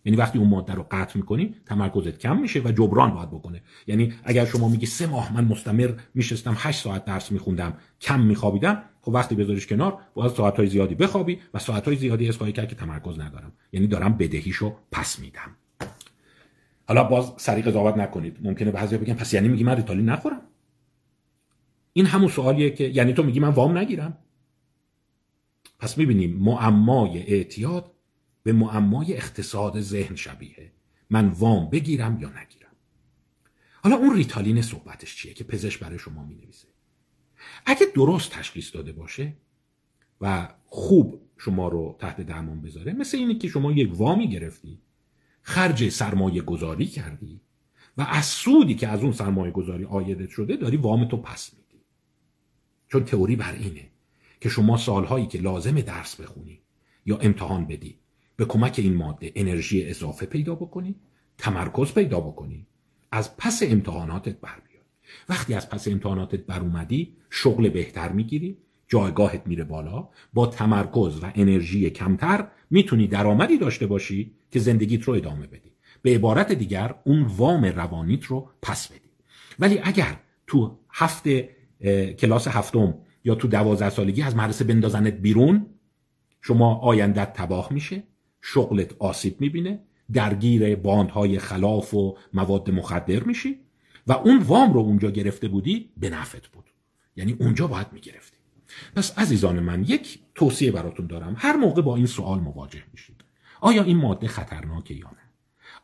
[0.07, 3.63] یعنی وقتی اون ماده رو قطع می‌کنی تمرکزت کم میشه و جبران باید بکنه.
[3.87, 8.83] یعنی اگر شما میگی سه ماه من مستمر میشستم 8 ساعت درس میخوندم کم میخوابیدم
[9.01, 12.69] خب وقتی بذاریش کنار باید ساعت های زیادی بخوابی و ساعت های زیادی اصلاحی کرد
[12.69, 13.53] که تمرکز ندارم.
[13.73, 15.57] یعنی دارم بدهیشو پس میدم.
[16.89, 18.39] حالا باز سری قضاوت نکنید.
[18.43, 20.41] ممکنه بعضی بگن پس یعنی میگی من ریتالی نخورم؟
[21.93, 24.19] این همون سوالیه که یعنی تو میگی من وام نگیرم.
[25.79, 27.96] پس می‌بینیم معمای اعتیاد
[28.47, 30.73] به معمای اقتصاد ذهن شبیه
[31.11, 32.71] من وام بگیرم یا نگیرم.
[33.83, 36.69] حالا اون ریتالین صحبتش چیه که پزشک برای شما می نویسه
[37.67, 39.37] اگه درست تشخیص داده باشه
[40.21, 44.79] و خوب شما رو تحت درمان بذاره مثل اینه که شما یک وامی گرفتی
[45.43, 47.41] خرج سرمایه گذاری کردی
[47.97, 51.85] و از سودی که از اون سرمایه گذاری آیدت شده داری وام تو پس میدی.
[52.89, 53.91] چون تئوری بر اینه
[54.41, 56.61] که شما سالهایی که لازم درس بخونی
[57.07, 57.99] یا امتحان بدی
[58.37, 60.95] به کمک این ماده انرژی اضافه پیدا بکنی
[61.39, 62.67] تمرکز پیدا بکنی
[63.13, 64.85] از پس امتحاناتت بر بیاد
[65.29, 68.59] وقتی از پس امتحاناتت بر اومدی شغل بهتر می‌گیری
[68.89, 75.15] جایگاهت میره بالا با تمرکز و انرژی کمتر می‌تونی درآمدی داشته باشی که زندگیت رو
[75.15, 75.73] ادامه بدی.
[76.03, 79.11] به عبارت دیگر اون وام روانیت رو پس بدی.
[79.59, 81.57] ولی اگر تو هفته
[82.19, 85.67] کلاس هفتم یا تو دوازده سالگی از مدرسه بندازنت بیرون
[86.43, 88.03] شما آیندت تباه میشه.
[88.43, 89.81] شغلت آسیب می‌بینه
[90.13, 93.61] درگیر باندهای خلاف و مواد مخدر میشی
[94.07, 96.65] و اون وام رو اونجا گرفته بودی به نفت بود.
[97.17, 98.37] یعنی اونجا باید می‌گرفتی.
[98.97, 101.35] پس عزیزان من یک توصیه براتون دارم.
[101.39, 103.25] هر موقع با این سوال مواجه میشید.
[103.61, 105.27] آیا این ماده خطرناکه یا نه؟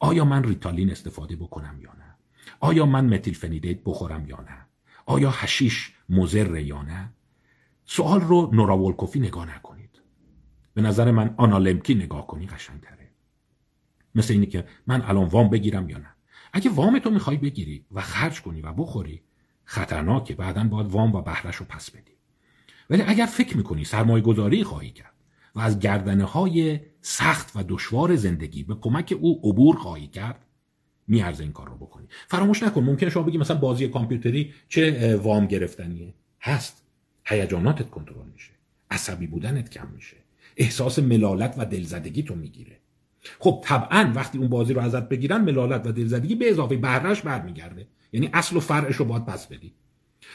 [0.00, 2.16] آیا من ریتالین استفاده بکنم یا نه؟
[2.60, 4.66] آیا من متیل فنیدیت بخورم یا نه؟
[5.06, 7.12] آیا هشیش مزر یا نه؟
[7.84, 9.71] سوال رو نوراولکوفی نگاه نکنید
[10.74, 13.08] به نظر من آنالمکی نگاه کنی قشنگتره.
[14.14, 16.14] مثل اینی که من الان وام بگیرم یا نه.
[16.52, 19.22] اگه وام تو می‌خوای بگیری و خرج کنی و بخوری
[19.64, 20.34] خطرناکه.
[20.34, 22.12] بعدا باید وام و بهرش رو پس بدی.
[22.90, 25.12] ولی اگر فکر می‌کنی سرمایه گذاری خواهی کرد
[25.54, 30.46] و از گردنه های سخت و دشوار زندگی به کمک او عبور خواهی کرد
[31.06, 32.06] میارزه این کار رو بکنی.
[32.28, 36.82] فراموش نکن ممکنه شما بگی مثلا بازی کامپیوتری چه وام گرفتنیه؟ هست.
[37.24, 38.50] هیجاناتت کنترل میشه.
[38.90, 40.16] عصبی بودنت کم میشه.
[40.56, 42.78] احساس ملالت و دلزدگی تو می‌گیره.
[43.38, 47.86] خب طبعا وقتی اون بازی رو ازت بگیرن ملالت و دلزدگی به اضافه بهرش برمیگرده.
[48.12, 49.72] یعنی اصل و فرعش رو باید پس بدی.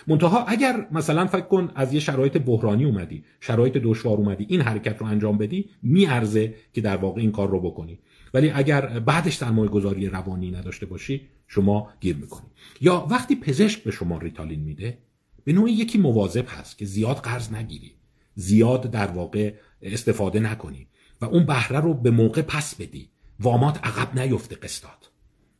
[0.07, 4.97] منتها اگر مثلا فکر کن از یه شرایط بحرانی اومدی شرایط دشوار اومدی این حرکت
[4.97, 7.99] رو انجام بدی میارزه که در واقع این کار رو بکنی.
[8.33, 12.47] ولی اگر بعدش سرمایه گذاری روانی نداشته باشی شما گیر می‌کنی.
[12.81, 14.97] یا وقتی پزشک به شما ریتالین میده
[15.43, 17.91] به نوعی یکی مواظب هست که زیاد قرض نگیری.
[18.35, 20.87] زیاد در واقع استفاده نکنی
[21.21, 23.09] و اون بهره رو به موقع پس بدی.
[23.39, 25.11] وامات عقب نیفته قسطات.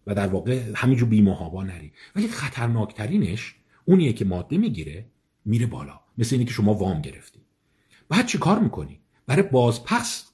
[0.08, 1.92] و در واقع همینجور بیمهابا نری.
[2.16, 3.56] ولی خطرناکترینش
[3.86, 5.06] اونیه که ماده می‌گیره
[5.46, 6.00] میره بالا.
[6.18, 7.40] مثل اینی که شما وام گرفتی.
[8.10, 10.28] بعد چی کار می‌کنی؟ برای بازپخت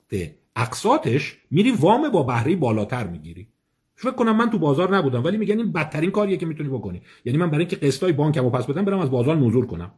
[0.55, 3.47] اقساطش میری وام با بهره بالاتر می‌گیری.
[3.95, 7.01] فکر کنم من تو بازار نبودم ولی میگن این بدترین کاریه که می‌تونی بکنی.
[7.25, 9.91] یعنی من برای اینکه قسطای بانکمو پس بدم برم از بازار نزول کنم.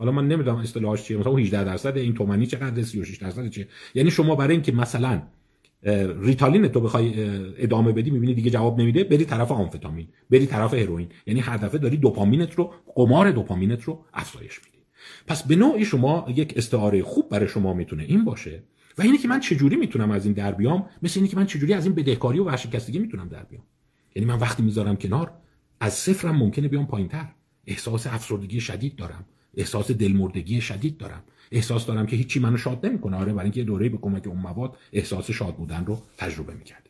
[0.00, 1.16] حالا من نمی‌دونم اصطلاحش چیه.
[1.16, 3.68] مثلا 18 درصد این تومانی چقدر 36 درصد چیه.
[3.94, 5.22] یعنی شما برای اینکه مثلا
[6.22, 7.14] ریتالین تو بخوای
[7.56, 11.08] ادامه بدی می‌بینی دیگه جواب نمیده بری طرف آمفتامین بری طرف هروئین.
[11.26, 14.78] یعنی هر دفعه داری دوپامینت رو قمار دوپامینت رو افزایش میدی.
[15.26, 18.62] پس به نوعی شما یک استعاره خوب برای شما می‌تونه این باشه.
[18.98, 21.72] و اینه که من چجوری می‌تونم از این در بیام؟ مثل اینه که من چجوری
[21.74, 23.62] از این بدهکاری و ورشکستگی می‌تونم در بیام.
[24.14, 25.32] یعنی من وقتی می‌ذارم کنار
[25.80, 27.26] از صفرم ممکنه بیام پایینتر.
[27.66, 29.24] احساس افسردگی شدید دارم.
[29.54, 31.22] احساس دلمردگی شدید دارم.
[31.52, 33.16] احساس دارم که هیچی منو شاد نمی‌کنه.
[33.16, 36.88] آره برای اینکه دوره به کمک اون مواد احساس شاد بودن رو تجربه می‌کرد.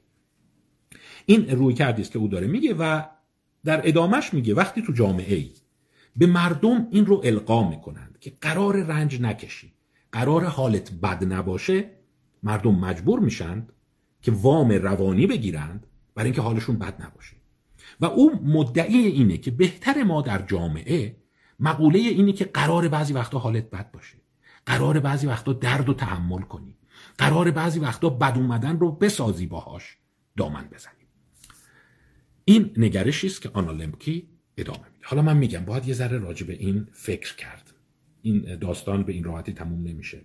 [1.26, 3.02] این روی کردی است که او داره میگه و
[3.64, 5.50] در ادامش میگه وقتی تو جامعه ای
[6.16, 9.72] به مردم این رو القا می‌کنند که قرار رنج نکشی
[10.12, 11.90] قرار حالت بد نباشه
[12.42, 13.72] مردم مجبور میشند
[14.22, 17.36] که وام روانی بگیرند برای اینکه حالشون بد نباشه.
[18.00, 21.16] و او مدعی اینه که بهتر ما در جامعه
[21.60, 24.16] مقوله اینه که قرار بعضی وقتا حالت بد باشه.
[24.66, 26.76] قرار بعضی وقتا درد و تحمل کنی.
[27.18, 29.96] قرار بعضی وقتا بد اومدن رو بسازی باهاش.
[30.36, 30.94] دامن بزنی.
[32.44, 35.06] این نگرشی است که آنا لمکی ادامه میده.
[35.06, 37.74] حالا من میگم باید یه ذره راجع به این فکر کرد.
[38.22, 40.22] این داستان به این راحتی تموم نمیشه.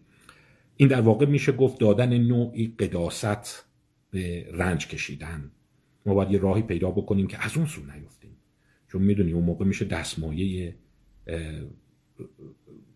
[0.76, 3.66] این در واقع میشه گفت دادن نوعی قداست
[4.12, 5.52] به رنج کشیدن.
[6.06, 8.38] ما باید یه راهی پیدا بکنیم که از اون سو نیفتیم.
[8.88, 10.76] چون می‌دونی اون موقع میشه دستمایه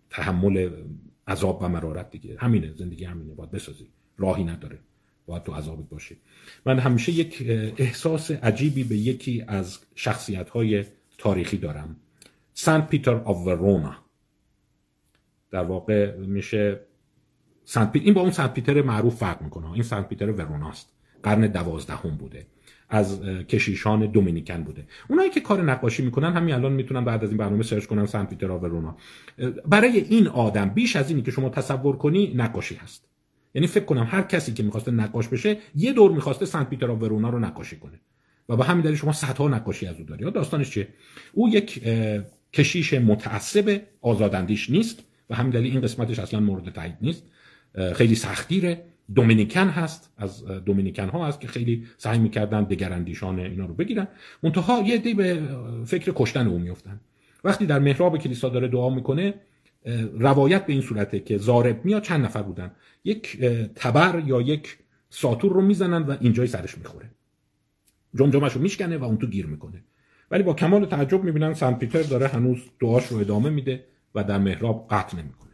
[0.10, 0.70] تحمل
[1.28, 2.36] عذاب و مرارت دیگه.
[2.40, 3.88] همینه زندگی همینه باید بسازی.
[4.18, 4.80] راهی نداره.
[5.26, 6.16] باید تو عذابت باشه
[6.66, 7.44] من همیشه یک
[7.78, 10.86] احساس عجیبی به یکی از شخصیت های
[11.18, 11.96] تاریخی دارم.
[12.54, 13.96] سنت پیتر آف ورونا
[15.52, 16.80] در واقع میشه
[17.66, 19.72] سنت این با اون سنت پیتر معروف فرق می‌کنه.
[19.72, 22.48] این سنت پیتر وروناست قرن دوازدهم بوده.
[22.90, 24.86] از کشیشان دومینیکن بوده.
[25.10, 28.30] اونایی که کار نقاشی می‌کنن همین الان می‌تونن بعد از این برنامه سرچ کنن سنت
[28.30, 28.98] پیتر آورونا
[29.66, 33.06] برای این آدم بیش از اینی که شما تصور کنی نقاشی هست.
[33.54, 37.30] یعنی فکر کنم هر کسی که می‌خواسته نقاش بشه یه دور می‌خواسته سنت پیتر آورونا
[37.30, 38.00] رو نقاشی کنه.
[38.50, 40.32] و با همین دلیل شما صدها نقاشی از او داری.
[40.32, 40.88] داستانش چیه؟
[41.34, 41.82] او یک
[42.54, 47.24] کشیش متعصب آزاداندیش نیست و همین دلیل این قسمتش اصلا مورد تایید نیست.
[47.94, 48.86] خیلی سختیره.
[49.16, 54.08] دومینیکن هست از دومینیکن ها هست که خیلی سعی می‌کردن دگراندیشان اینا رو بگیرن.
[54.44, 55.42] منتها یه دی به
[55.86, 57.00] فکر کشتن او میفتن
[57.44, 59.34] وقتی در محراب کلیسا داره دعا می‌کنه
[60.14, 62.72] روایت به این صورته که زارب میاد چند نفر بودن.
[63.04, 63.40] یک
[63.76, 64.78] تبر یا یک
[65.10, 67.10] ساتور رو می‌زنن و اینجای سرش می‌خوره.
[68.16, 69.84] جمجمش رو میشکنه و اون تو گیر می‌کنه.
[70.32, 73.86] ولی با کمال تعجب می‌بینن سن پیتر داره هنوز دعاش رو ادامه میده
[74.16, 75.54] و در محراب قطع نمی‌کنه.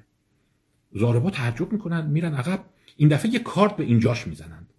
[0.94, 2.60] زاربا تعجب می‌کنن میرن عقب.
[2.96, 4.74] این دفعه یه کارت به اینجاش می‌زنند.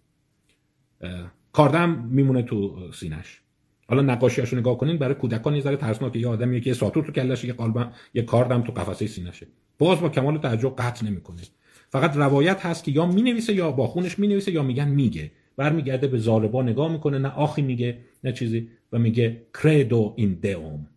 [1.51, 3.41] کاردم میمونه تو سینش
[3.87, 7.11] حالا نقاشیاشو نگاه کنین برای کودکان یه ذره ترسناکه یه آدمی که یه ساتور تو
[7.11, 9.47] کلش یه قلبم یه کاردم تو قفسه سینشه
[9.79, 11.41] باز با کمال تعجب قطع نمی‌کنه.
[11.89, 15.31] فقط روایت هست که یا می‌نویسه یا با خونش می‌نویسه یا میگن میگه.
[15.57, 20.87] برمیگرده به زاربا نگاه می‌کنه نه آخی میگه نه چیزی و میگه کردو این دوم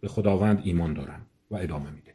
[0.00, 2.12] به خداوند ایمان دارم و ادامه میده.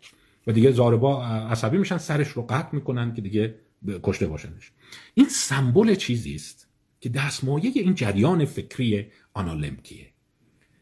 [0.47, 3.55] و دیگه زاربا عصبی میشن سرش رو قطع می‌کنن که دیگه
[4.03, 4.71] کشته باشنش.
[5.13, 6.67] این سمبل چیزی است
[6.99, 10.07] که دستمایه این جریان فکری آنالمکیه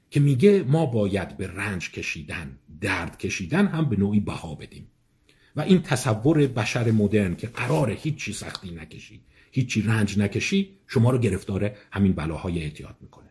[0.09, 4.87] که میگه ما باید به رنج کشیدن درد کشیدن هم به نوعی بها بدیم.
[5.55, 9.21] و این تصور بشر مدرن که قرار هیچی سختی نکشی
[9.51, 13.29] هیچی رنج نکشی شما رو گرفتار همین بلاهای اعتیاد می‌کنه.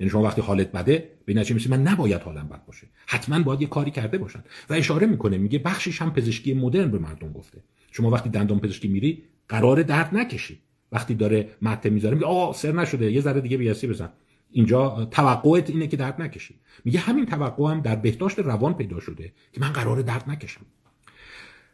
[0.00, 2.86] یعنی شما وقتی حالت بده به نتیجه میسی من نباید حالم بد باشه.
[3.06, 4.44] حتما باید یه کاری کرده باشن.
[4.70, 7.62] و اشاره می‌کنه میگه بخشش هم پزشکی مدرن به مردم گفته.
[7.90, 10.58] شما وقتی دندان پزشکی میری قرار درد نکشی.
[10.92, 14.08] وقتی داره مته می‌ذاره میگه آقا سر نشده یه ذره دیگه بیاسی بزن.
[14.50, 16.54] اینجا توقعت اینه که درد نکشی.
[16.84, 20.60] میگه همین توقع هم در بهداشت روان پیدا شده که من قرار درد نکشم.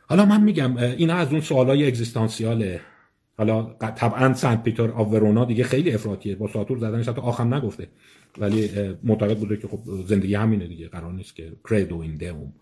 [0.09, 2.81] حالا من میگم اینا از اون سوالای اگزیستانسیاله.
[3.39, 6.35] حالا طبعا سنت پیتر آف ورونا دیگه خیلی افراطیه.
[6.35, 7.89] با ساتور زدنش حتی آخم نگفته.
[8.39, 8.71] ولی
[9.03, 10.89] معتقد بوده که خب زندگی همینه دیگه.
[10.89, 12.53] قرار نیست که کردو این دوم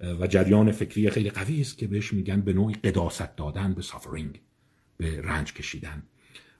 [0.00, 4.40] و جریان فکری خیلی قوی است که بهش میگن به نوعی قداست دادن به suffering
[4.96, 6.02] به رنج کشیدن.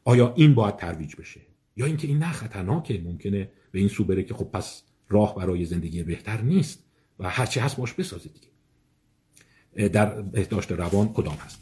[0.05, 1.41] آیا این باید ترویج بشه؟
[1.77, 5.65] یا اینکه این نه خطرناکه ممکنه به این سو بره که خب پس راه برای
[5.65, 6.85] زندگی بهتر نیست
[7.19, 9.89] و هرچی هست باش بسازید دیگه.
[9.89, 11.61] در بهداشت روان کدام هست؟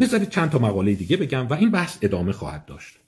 [0.00, 2.98] بذارید چند تا مقاله دیگه بگم و این بحث ادامه خواهد داشت.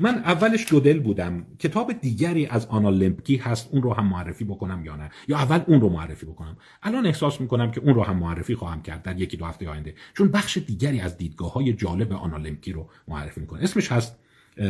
[0.00, 1.46] من اولش دو دل بودم.
[1.58, 5.60] کتاب دیگری از آنا لمپکی هست اون رو هم معرفی بکنم یا نه؟ یا اول
[5.66, 6.56] اون رو معرفی بکنم.
[6.82, 9.94] الان احساس می‌کنم که اون رو هم معرفی خواهم کرد در یکی دو هفته آینده.
[10.14, 13.62] چون بخش دیگری از دیدگاه های جالب آنا لمپکی رو معرفی می‌کنه.
[13.62, 14.18] اسمش هست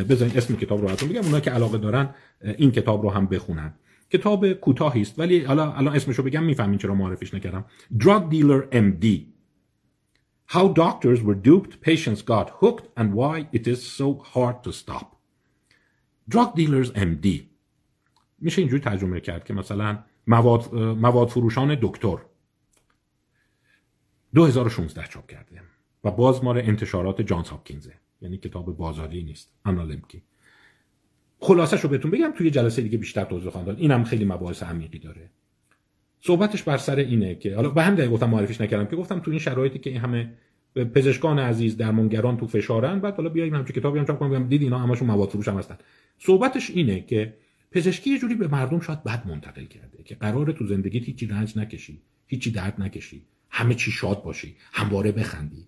[0.09, 1.21] بذارین اسم کتاب رو براتون بگم.
[1.21, 2.09] اونایی که علاقه دارن
[2.57, 3.73] این کتاب رو هم بخونن.
[4.13, 7.65] کتاب کوتاهی است ولی حالا الان اسمش رو بگم می‌فهمین چرا معرفیش نکردم.
[7.99, 9.05] Drug Dealer MD
[10.55, 15.07] How doctors were duped, patients got hooked, and why it is so hard to stop.
[16.29, 17.27] Drug dealers MD
[18.39, 22.17] میشه اینجوری ترجمه کرد که مثلا مواد, مواد فروشان دکتر.
[24.33, 25.61] 2016 چاپ کرده
[26.03, 30.23] و باز مال انتشارات جانز هاپکینزه یعنی کتاب بازاری نیست آنالمکی
[31.39, 33.79] خلاصش رو بهتون بگم توی جلسه دیگه بیشتر توضیح خواهم داد.
[33.79, 35.29] اینم خیلی مباحث عمیقی داره.
[36.21, 39.31] صحبتش بر سر اینه که حالا به هم دلیل گفتم معرفیش نکردم که گفتم تو
[39.31, 40.33] این شرایطی که این همه
[40.75, 44.79] پزشکان عزیز درمانگران تو فشارن بعد حالا بیایم همچین کتابی هم چاپ کنم دیدی اینا
[44.79, 45.77] همشون مواد فروش هم هستن.
[46.19, 47.33] صحبتش اینه که
[47.71, 51.57] پزشکی یه جوری به مردم شاید بد منتقل کرده که قرار تو زندگیت هیچی رنج
[51.57, 55.67] نکشی هیچی درد نکشی همه چی شاد باشی همواره بخندی.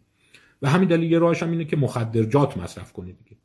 [0.61, 3.37] و همین دلیل یه راهش هم اینه که مخدرجات مصرف کنی دیگه.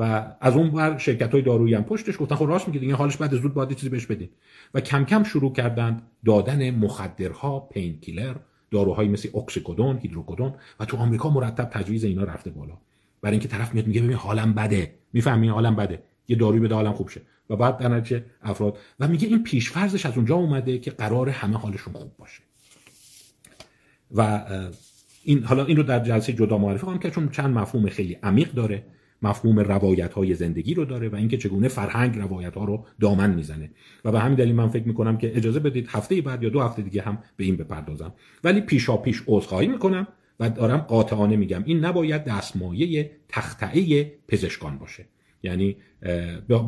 [0.00, 3.16] و از اون بر شرکت های دارویی هم پشتش گفتن خب راست میگه دیگه حالش
[3.16, 4.28] بعد زود باید چیزی بهش بدین
[4.74, 8.34] و کم کم شروع کردن دادن مخدرها پین کیلر
[8.70, 12.78] داروهایی مثل اکسیکودون هیدروکودون و تو آمریکا مرتب تجویز اینا رفته بالا.
[13.22, 14.94] برای اینکه طرف میاد میگه ببین حالم بده.
[15.12, 16.02] می‌فهمی؟ حالم بده.
[16.28, 17.20] یه داروی بده حالم خوب شه.
[17.50, 21.94] و بعد در افراد و میگه این پیشفرزش از اونجا اومده که قرار همه حالشون
[21.94, 22.42] خوب باشه.
[24.14, 24.44] و
[25.24, 28.52] این حالا این رو در جلسه جدا معرفی کنم که چون چند مفهوم خیلی عمیق
[28.52, 28.84] داره.
[29.22, 33.70] مفهوم روایت های زندگی رو داره و اینکه چگونه فرهنگ روایت ها رو دامن می‌زنه.
[34.04, 36.82] و به همین دلیل من فکر می‌کنم که اجازه بدید هفته بعد یا دو هفته
[36.82, 38.12] دیگه هم به این بپردازم.
[38.44, 40.06] ولی پیشا پیش عذرخواهی می‌کنم
[40.40, 45.04] و دارم قاطعانه میگم این نباید دستمایه تختعه پزشکان باشه.
[45.42, 45.76] یعنی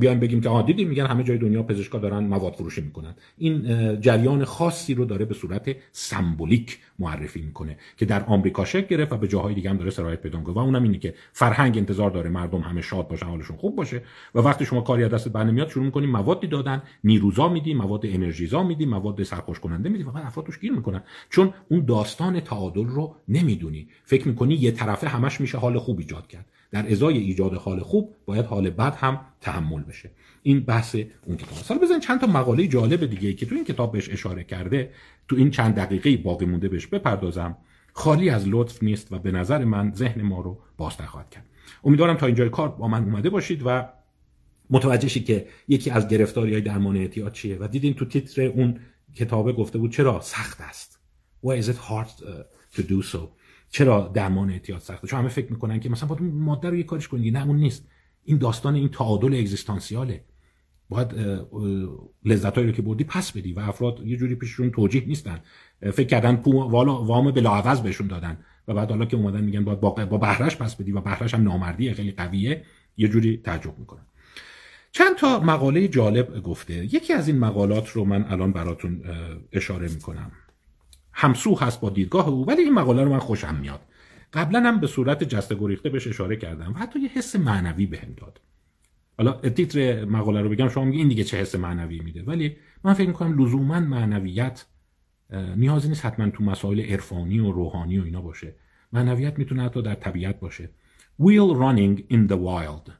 [0.00, 3.14] بیایم بگیم که آ دیدیم میگن همه جای دنیا پزشکا دارن مواد فروشی می‌کنن.
[3.38, 3.62] این
[4.00, 9.16] جریان خاصی رو داره به صورت سمبولیک معرفی می‌کنه که در آمریکا شکل گرفت و
[9.16, 10.54] به جاهای دیگه هم داره سرایت پیدا می‌کنه.
[10.54, 14.02] و اونم اینه که فرهنگ انتظار داره مردم همه شاد باشن حالشون خوب باشه
[14.34, 18.06] و وقتی شما کاری از دست بر نمیاد شروع می‌کنیم موادی دادن نیروزا میدی مواد
[18.06, 21.02] انرژیزا میدی مواد سرخوش کننده میدی و بعد افراد توش گیر می‌کنن.
[21.30, 23.88] چون اون داستان تعادل رو نمی‌دونی.
[24.04, 26.46] فکر می‌کنی یه طرفه همش میشه حال خوب ایجاد کرد.
[26.72, 30.10] در ازای ایجاد حال خوب باید حال بد هم تحمل بشه.
[30.42, 30.96] این بحث
[31.26, 34.44] اون کتاب حالا بزنین چند تا مقاله جالب دیگه که تو این کتاب بهش اشاره
[34.44, 34.90] کرده
[35.28, 37.56] تو این چند دقیقه باقی مونده بهش بپردازم.
[37.92, 41.46] خالی از لطف نیست و به نظر من ذهن ما رو بازتر خواهد کرد.
[41.84, 43.88] امیدوارم تا اینجای کار با من اومده باشید و
[44.70, 48.80] متوجه شید که یکی از گرفتاری های درمان اعتیاد چیه و دیدین تو تیتر اون
[49.14, 50.98] کتابه گفته بود چرا سخت است.
[51.44, 53.18] Why is it hard uh, to do so?
[53.74, 57.08] چرا درمان اعتیاد سخته؟ چون همه فکر می‌کنن که مثلا باید ماده رو یه کارش
[57.08, 57.88] کنید نه اون نیست.
[58.24, 60.24] این داستان این تعادل اگزیستانسیاله.
[60.88, 61.14] باید
[62.24, 65.40] لذتایی رو که بردی پس بدی و افراد یه جوری پیششون توجیه نیستن.
[65.80, 69.80] فکر کردن پو والا وام بلاعوض بهشون دادن و بعد حالا که اومدن میگن باید
[69.80, 72.64] با بهرش پس بدی و بهرش هم نامردی خیلی قویه
[72.96, 74.06] یه جوری تعجب می‌کنن.
[74.92, 76.74] چند تا مقاله جالب گفته.
[76.74, 79.02] یکی از این مقالات رو من الان براتون
[79.52, 80.32] اشاره می‌کنم.
[81.12, 83.80] همسو هست با دیدگاه او ولی این مقاله رو من خوشم میاد.
[84.32, 88.14] قبلا هم به صورت جسته گریخته بهش اشاره کردم و حتی یه حس معنوی بهم
[88.16, 88.40] داد.
[89.18, 92.94] حالا تیتر مقاله رو بگم شما میگی این دیگه چه حس معنوی میده ولی من
[92.94, 94.64] فکر می‌کنم لزوما معنویت
[95.56, 98.54] نیازی نیست حتما تو مسائل عرفانی و روحانی و اینا باشه.
[98.92, 100.70] معنویت می‌تونه حتی در طبیعت باشه.
[101.20, 102.90] Wheel Running in the Wild.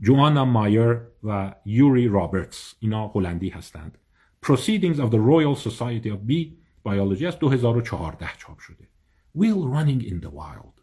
[0.00, 3.98] جوانا مایر و یوری رابرتس اینا هلندی هستند.
[4.46, 8.88] Proceedings of the Royal Society of Bee بیولوژی از 2014 چاپ شده.
[9.38, 10.82] Will Running in the Wild.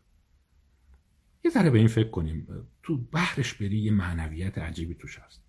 [1.43, 2.47] یه ذره به این فکر کنیم.
[2.83, 5.43] تو بحرش بری یه معنویت عجیبی توش هست.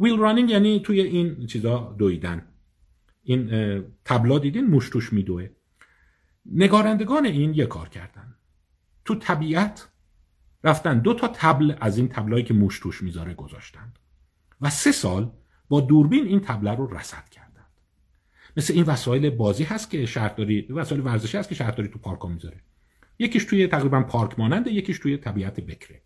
[0.00, 2.48] ویل رانینگ یعنی توی این چیزا دویدن.
[3.22, 3.50] این
[4.04, 5.48] تبلا دیدین؟ موش توش میدوه.
[6.46, 8.34] نگارندگان این یه کار کردن.
[9.04, 9.88] تو طبیعت
[10.64, 10.98] رفتن.
[10.98, 13.92] دو تا تبل از این تبلایی که موش توش می‌ذاره گذاشتن.
[14.60, 15.32] و سه سال
[15.68, 17.41] با دوربین این تبله رو رصد کرد
[18.56, 22.60] مثل این وسایل بازی هست که شهرداری وسایل ورزشی هست که شهرداری تو پارک می‌ذاره.
[23.18, 26.02] یکیش توی تقریبا پارک ماننده یکیش توی طبیعت بکره.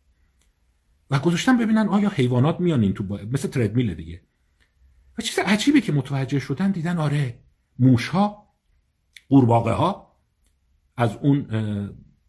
[1.11, 3.21] و گذاشتن ببینن آیا حیوانات میان این تو با...
[3.33, 4.23] مثل تردمیل دیگه.
[5.19, 7.39] و چیز عجیبه که متوجه شدن دیدن آره
[7.79, 8.55] موش ها
[9.29, 10.17] قورباغه ها
[10.97, 11.47] از اون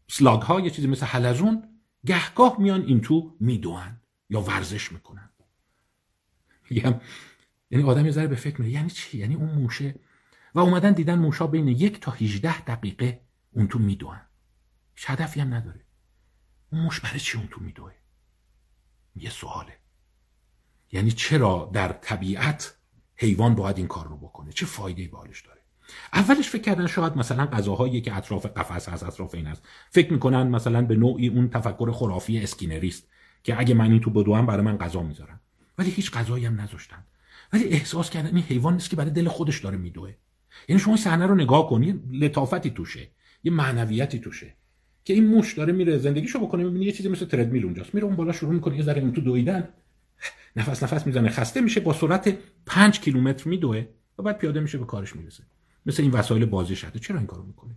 [0.08, 1.64] سلاگ ها یه چیزی مثل حلزون
[2.06, 5.30] گهگاه میان این تو میدوان یا ورزش می‌کنن
[6.72, 9.96] یعنی آدم یه ذره به فکر میره یعنی چی؟ یعنی اون موشه
[10.58, 14.22] و اومدن دیدن موشا بین یک تا 18 دقیقه اون تو میدوئن
[14.96, 15.86] هیچ هدفی هم نداره.
[16.72, 17.92] اون موش برای چی اون تو میدوه؟
[19.16, 19.78] یه سواله.
[20.92, 22.78] یعنی چرا در طبیعت
[23.16, 25.62] حیوان باید این کار رو بکنه؟ چه فایده براش داره؟
[26.14, 30.48] اولش فکر کردن شاید مثلا غذاهایی که اطراف قفس از اطراف این است فکر می‌کنن
[30.48, 33.08] مثلا به نوعی اون تفکر خرافی اسکینریست
[33.44, 35.40] که اگه من این تو بدوام برای من غذا می‌ذارن.
[35.78, 37.06] ولی هیچ غذایی هم نذاشتن.
[37.54, 40.14] ولی احساس کردن این حیوان نیست که برای دل خودش داره میدوه.
[40.68, 43.10] یعنی شما صحنه رو نگاه کنی لطافتی توشه
[43.44, 44.54] یه معنویتی توشه
[45.04, 47.96] که این موش داره میره زندگیشو بکنه می‌بینی یه چیزی مثل تردمیل اونجاست.
[47.96, 49.70] میره اون بالا شروع می‌کنه یه ذره اون تو دویدن
[50.56, 53.86] نفس نفس می‌زنه خسته میشه با سرعت 5 کیلومتر میدوه
[54.18, 55.44] و بعد پیاده میشه به کارش می‌رسه.
[55.86, 57.76] مثل این وسایل بازی شده چرا این کارو می‌کنه؟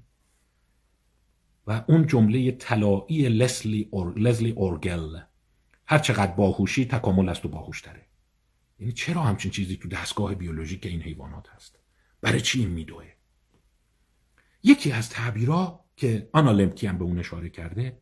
[1.66, 4.18] و اون جمله طلایی لسلی اور...
[4.18, 5.18] لزلی اورگل.
[5.86, 8.06] هر چقدر باهوشی تکامل است و باهوشتره
[8.78, 11.78] یعنی چرا همچین چیزی تو دستگاه بیولوژیک این حیوانات هست؟
[12.22, 13.04] برای چی این میدوه؟
[14.62, 17.98] یکی از تعبیرها که آنا لمکی هم به اون اشاره کرده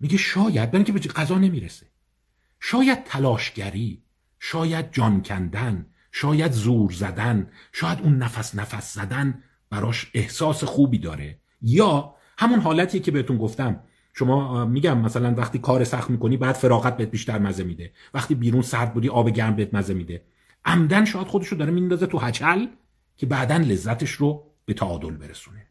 [0.00, 1.86] میگه شاید برای اینکه به غذا نمی‌رسه.
[2.60, 4.02] شاید تلاشگری
[4.38, 11.40] شاید جان کندن شاید زور زدن شاید اون نفس نفس زدن براش احساس خوبی داره.
[11.62, 13.80] یا همون حالتی که بهتون گفتم.
[14.12, 17.92] شما میگم مثلا وقتی کار سخت می‌کنی بعد فراغت بهت بیشتر مزه میده.
[18.14, 20.24] وقتی بیرون سرد بودی آب گرم بهت مزه میده.
[20.64, 22.66] عمدن شاید خودشو داره میندازه تو هچل.
[23.18, 25.66] که بعدا لذتش رو به تعادل برسونه.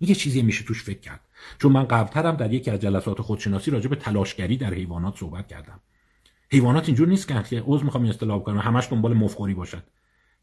[0.00, 1.20] یه چیزی میشه توش فکر کرد.
[1.58, 5.80] چون من قبلترم در یکی از جلسات خودشناسی راجع به تلاشگری در حیوانات صحبت کردم.
[6.50, 9.84] حیوانات اینجور نیست که عضو می‌خوام اصطلاح کنم همش دنبال مفخوری باشد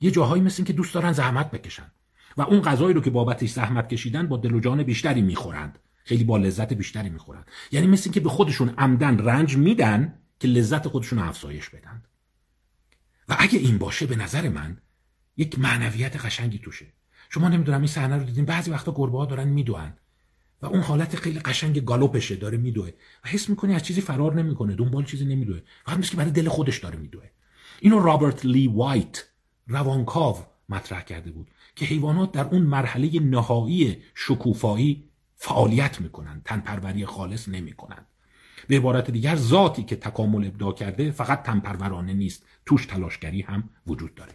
[0.02, 1.92] یه جاهایی مثل که دوست دارن زحمت بکشن.
[2.38, 5.80] و اون غذایی رو که بابتش زحمت کشیدن با دل و جان بیشتری می‌خورند.
[6.04, 7.52] خیلی با لذت بیشتری می‌خورند.
[7.72, 12.04] یعنی مثل که به خودشون عمدن رنج میدن که لذت خودشون افزایش بدن.
[13.30, 14.78] و اگه این باشه به نظر من
[15.38, 16.86] یک معنویت قشنگی توشه.
[17.30, 19.94] شما نمی‌دونم این صحنه رو دیدین؟ بعضی وقتا گربه ها دارن میدوئن
[20.62, 22.90] و اون حالت خیلی قشنگ گالوپشه داره میدوه
[23.26, 26.78] و حس می‌کنی از چیزی فرار نمی‌کنه دنبال چیزی نمیدوه فقط مثل برای دل خودش
[26.78, 27.30] داره میدوه
[27.80, 29.26] اینو رابرت لی وایت
[29.68, 30.38] روانکاو
[30.70, 35.04] مطرح کرده بود که حیوانات در اون مرحله نهایی شکوفایی
[35.36, 36.42] فعالیت می‌کنن.
[36.46, 38.06] تنپروری خالص نمی‌کنن.
[38.68, 42.46] به عبارت دیگر ذاتی که تکامل ابداع کرده فقط تنپرورانه نیست.
[42.66, 44.34] توش تلاشگری هم وجود داره.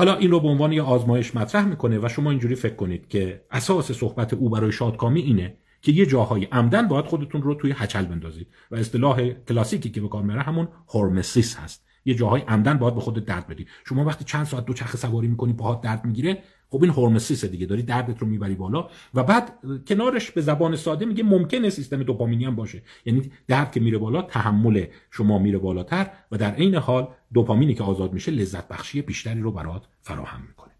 [0.00, 3.44] حالا این رو به عنوان یه آزمایش مطرح می‌کنه و شما اینجوری فکر کنید که
[3.50, 8.04] اساس صحبت او برای شادکامی اینه که یه جاهای عمدن باید خودتون رو توی هچل
[8.04, 11.86] بندازید و اصطلاح کلاسیکی که به کار میره همون هورمسیس هست.
[12.04, 13.66] یه جاهای عمدن باید به خودت درد بدی.
[13.84, 16.38] شما وقتی چند ساعت دو چرخ سواری می‌کنی باهات درد می‌گیره
[16.70, 17.66] خب این هورمسیس دیگه.
[17.66, 18.88] داری دردت رو می‌بری بالا.
[19.14, 19.52] و بعد
[19.88, 22.82] کنارش به زبان ساده میگه ممکنه سیستم دوپامینی هم باشه.
[23.04, 27.82] یعنی درد که میره بالا تحمل شما میره بالاتر و در عین حال دوپامینی که
[27.82, 30.72] آزاد میشه لذت بخشی بیشتری رو برات فراهم می‌کنه.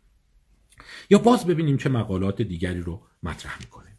[1.10, 3.96] یا باز ببینیم چه مقالات دیگری رو مطرح می‌کنه.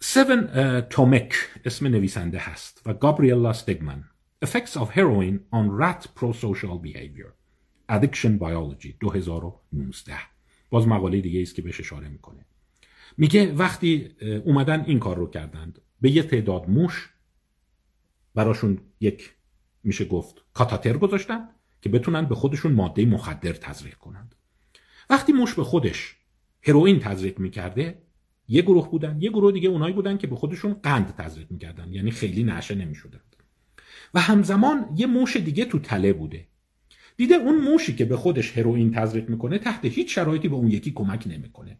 [0.00, 1.34] سیون تومک
[1.64, 4.04] اسم نویسنده هست و گابریلا ستگمن
[4.44, 7.32] Effects of Heroin on Rat Pro-Social Behavior
[7.92, 10.14] Addiction Biology 2019
[10.70, 12.46] باز مقاله دیگه است که بهش اشاره می‌کنه.
[13.16, 17.10] میگه وقتی اومدن این کار رو کردند به یه تعداد موش
[18.34, 19.35] براشون یک
[19.86, 21.48] میشه گفت کاتاتر گذاشتن
[21.80, 24.34] که بتونن به خودشون ماده مخدر تزریق کنند.
[25.10, 26.16] وقتی موش به خودش
[26.62, 28.02] هروئین تزریق می‌کرده
[28.48, 32.10] یه گروه بودن یه گروه دیگه اونایی بودن که به خودشون قند تزریق می‌کردن یعنی
[32.10, 33.36] خیلی نشه نمی‌شدند.
[34.14, 36.46] و همزمان یه موش دیگه تو تله بوده.
[37.16, 40.90] دیده اون موشی که به خودش هروئین تزریق می‌کنه تحت هیچ شرایطی به اون یکی
[40.90, 41.78] کمک نمی‌کنه.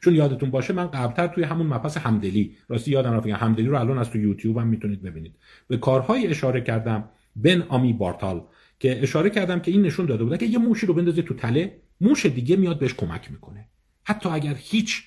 [0.00, 3.98] چون یادتون باشه من قبلتر توی همون مپس همدلی راستی یادم رفت همدلی رو الان
[3.98, 5.36] از تو یوتیوب هم می‌تونید ببینید.
[5.68, 7.10] به کارهای اشاره کردم
[7.42, 8.44] بن آمی بارتال
[8.80, 11.80] که اشاره کردم که این نشون داده بوده که یه موشی رو بندازه تو تله
[12.00, 13.68] موش دیگه میاد بهش کمک می‌کنه.
[14.04, 15.02] حتی اگر هیچ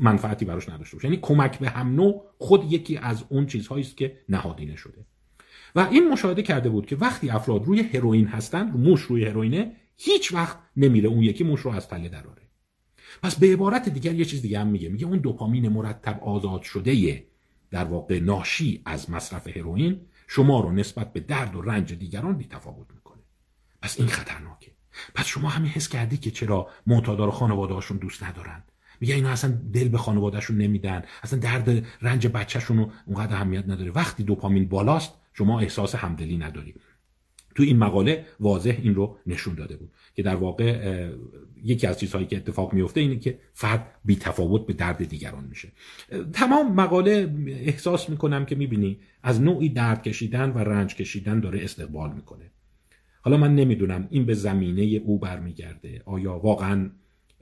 [0.00, 1.08] منفعتی براش نداشته باشه.
[1.08, 5.06] یعنی کمک به هم نوع خود یکی از اون چیزهایی است که نهادینه شده.
[5.74, 10.34] و این مشاهده کرده بود که وقتی افراد روی هروئین هستن موش روی هروئینه هیچ
[10.34, 12.42] وقت نمیره اون یکی موش رو از تله دراره.
[13.22, 14.88] پس به عبارت دیگر یه چیز دیگه هم میگه.
[14.88, 17.24] میگه اون دوپامین مرتب آزاد شده
[17.70, 20.00] در واقع ناشی از مصرف هروئین
[20.34, 23.22] شما رو نسبت به درد و رنج دیگران بی تفاوت می‌کنه.
[23.82, 24.72] پس این خطرناکه.
[25.14, 28.62] پس شما همین حس کردی که چرا معتادار خانواده هاشون دوست ندارن؟
[29.00, 31.02] میگه اینا اصلا دل به خانوادهشون نمیدن.
[31.22, 33.90] اصلا درد رنج بچهشون رو اونقدر اهمیت نداره.
[33.90, 36.74] وقتی دوپامین بالاست شما احساس همدلی نداری.
[37.54, 39.90] تو این مقاله واضح این رو نشون داده بود.
[40.14, 41.08] که در واقع
[41.64, 45.72] یکی از چیزهایی که اتفاق میفته اینه که فرد بی تفاوت به درد دیگران میشه.
[46.32, 52.12] تمام مقاله احساس می‌کنم که می‌بینی از نوعی درد کشیدن و رنج کشیدن داره استقبال
[52.12, 52.50] می‌کنه.
[53.22, 56.02] حالا من نمی‌دونم این به زمینه او برمیگرده.
[56.04, 56.90] آیا واقعا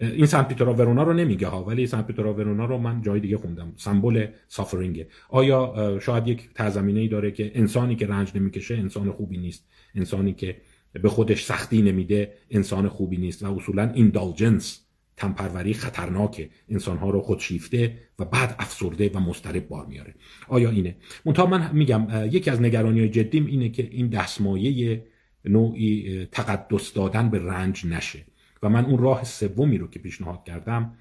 [0.01, 3.36] این سن پیترا ورونا رو نمیگه ها ولی سن پیترا ورونا رو من جای دیگه
[3.36, 3.72] خوندم.
[3.76, 9.38] سمبل سافرینگه آیا شاید یک تزمینه ای داره که انسانی که رنج نمی‌کشه انسان خوبی
[9.38, 9.66] نیست.
[9.94, 10.57] انسانی که
[10.92, 13.42] به خودش سختی نمیده انسان خوبی نیست.
[13.42, 14.80] و اصولا ایندالجنس
[15.16, 16.48] تنپروری خطرناکه.
[16.68, 20.14] انسانها رو خودشیفته و بعد افسرده و مسترب بار میاره.
[20.48, 25.05] آیا اینه؟ منتها من میگم یکی از نگرانی های جدیم اینه که این دستمایه
[25.44, 28.18] نوعی تقدس دادن به رنج نشه.
[28.62, 30.94] و من اون راه سومی رو که پیشنهاد کردم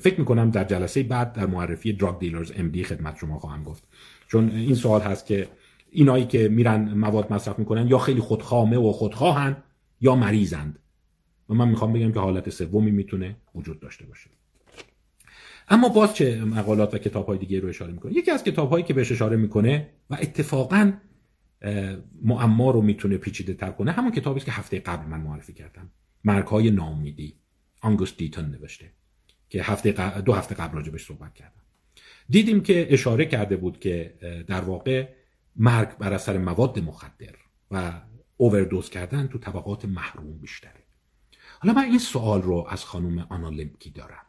[0.00, 3.84] فکر می‌کنم در جلسه بعد در معرفی دراگ دیلرز ام دی خدمت شما خواهم گفت.
[4.28, 5.48] چون این سوال هست که
[5.90, 9.56] اینایی که میرن مواد مصرف می‌کنن یا خیلی خودخامه و خودخواهن
[10.00, 10.78] یا مریضند.
[11.48, 14.30] و من می‌خوام بگم که حالت سومی می‌تونه وجود داشته باشه.
[15.68, 18.84] اما باز چه مقالات و کتاب های دیگه رو اشاره می‌کنه؟ یکی از کتاب هایی
[18.84, 20.92] که بهش اشاره می‌کنه و اتفاقا
[22.22, 25.90] معما رو می‌تونه پیچیده تر کنه همون کتابی که هفته قبل من معرفی کردم.
[26.26, 27.36] مرگ های نامیدی
[27.80, 28.92] آنگوست دیتون نوشته
[29.48, 31.62] که هفته دو هفته قبل راجبش صحبت کردم.
[32.28, 34.18] دیدیم که اشاره کرده بود که
[34.48, 35.08] در واقع
[35.56, 37.34] مرگ بر اثر مواد مخدر
[37.70, 38.02] و
[38.36, 40.84] اووردوز کردن تو طبقات محروم بیشتره.
[41.60, 44.26] حالا من این سوال رو از خانم آنالمکی دارم.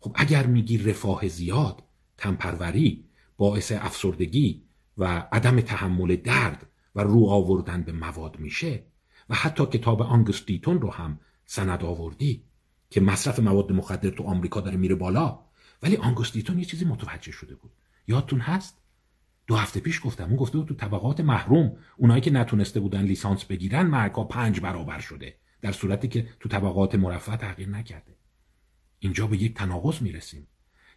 [0.00, 1.82] خب اگر میگی رفاه زیاد
[2.16, 3.04] تنپروری
[3.36, 4.62] باعث افسردگی
[4.98, 8.82] و عدم تحمل درد و رو آوردن به مواد میشه
[9.30, 12.44] و حتی کتاب آنگستیتون رو هم سند آوردی
[12.90, 15.38] که مصرف مواد مخدر تو آمریکا داره میره بالا.
[15.82, 17.70] ولی آنگستیتون یه چیزی متوجه شده بود.
[18.06, 18.82] یادتون هست؟
[19.46, 20.24] دو هفته پیش گفتم.
[20.24, 24.98] اون گفته بود تو طبقات محروم اونایی که نتونسته بودن لیسانس بگیرن مرگا پنج برابر
[24.98, 25.36] شده.
[25.62, 28.16] در صورتی که تو طبقات مرفه تغییر نکرده.
[28.98, 30.46] اینجا به یک تناقض می‌رسیم.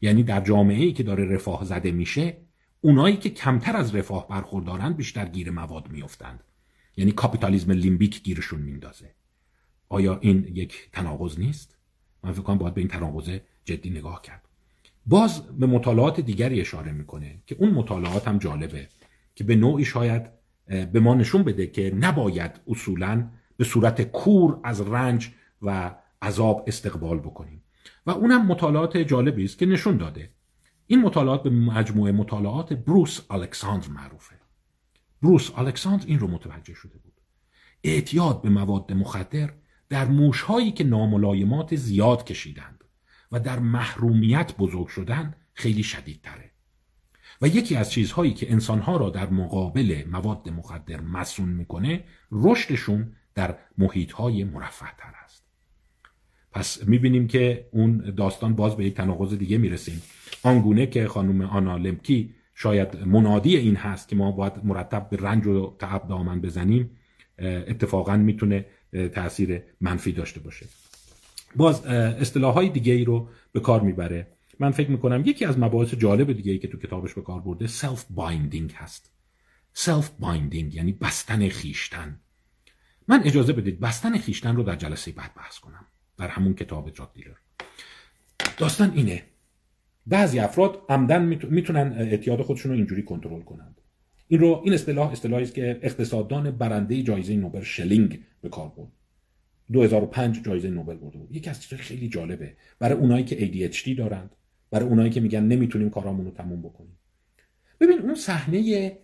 [0.01, 2.37] یعنی در جامعه ای که داره رفاه زده میشه
[2.81, 6.43] اونایی که کمتر از رفاه برخوردارن بیشتر گیر مواد میافتند.
[6.97, 9.15] یعنی کاپیتالیسم لیمبیک گیرشون میندازه.
[9.89, 11.77] آیا این یک تناقض نیست؟
[12.23, 14.49] من فکر کنم باید به این تناقض جدی نگاه کرد.
[15.05, 18.87] باز به مطالعات دیگری اشاره می‌کنه که اون مطالعات هم جالبه
[19.35, 20.23] که به نوعی شاید
[20.67, 25.31] به ما نشون بده که نباید اصولا به صورت کور از رنج
[25.61, 27.63] و عذاب استقبال بکنیم.
[28.05, 30.29] و اونم مطالعات جالبی است که نشون داده.
[30.87, 34.35] این مطالعات به مجموعه مطالعات بروس الکساندر معروفه.
[35.23, 37.13] بروس الکساندر این رو متوجه شده بود.
[37.83, 39.53] اعتیاد به مواد مخدر
[39.89, 42.83] در موشهایی که ناملایمات زیاد کشیدند
[43.31, 46.51] و در محرومیت بزرگ شدن خیلی شدید تره.
[47.41, 53.57] و یکی از چیزهایی که انسانها را در مقابل مواد مخدر مسون می‌کنه رشدشون در
[53.77, 55.43] محیطهای مرفه تر است.
[56.51, 60.01] پس می‌بینیم که اون داستان باز به یک تناقض دیگه می‌رسیم.
[60.43, 65.47] آنگونه که خانم آنا لمبکی شاید منادی این هست که ما باید مرتب به رنج
[65.47, 66.97] و تعب دامن بزنیم
[67.39, 68.65] اتفاقا می‌تونه
[69.13, 70.65] تاثیر منفی داشته باشه.
[71.55, 74.27] باز اصطلاح های دیگه ای رو به کار می‌بره.
[74.59, 77.67] من فکر می‌کنم یکی از مباحث جالب دیگه ای که تو کتابش به کار برده
[77.67, 79.11] self-binding هست.
[79.73, 82.19] self-binding یعنی بستن خویشتن.
[83.07, 85.85] من اجازه بدید بستن خویشتن رو در جلسه بعد بحث کنم
[86.17, 87.35] در همون کتاب جاد دیلر
[88.57, 89.23] داستان اینه
[90.07, 93.81] بعضی افراد عمدن می‌تونن اعتیاد خودشون رو اینجوری کنترل کنند.
[94.27, 98.91] این رو این اصطلاح اصطلاحی است که اقتصاددان برنده جایزه نوبل شلینگ به کار برد.
[99.71, 101.35] 2005 جایزه نوبل برده بود.
[101.35, 102.55] یکی از چیزهای خیلی جالبه.
[102.79, 103.35] برای اونایی که
[103.71, 104.35] ADHD دارند
[104.71, 106.97] برای اونایی که میگن نمی‌تونیم کارامون رو تموم بکنیم.
[107.79, 108.97] ببین اون صحنه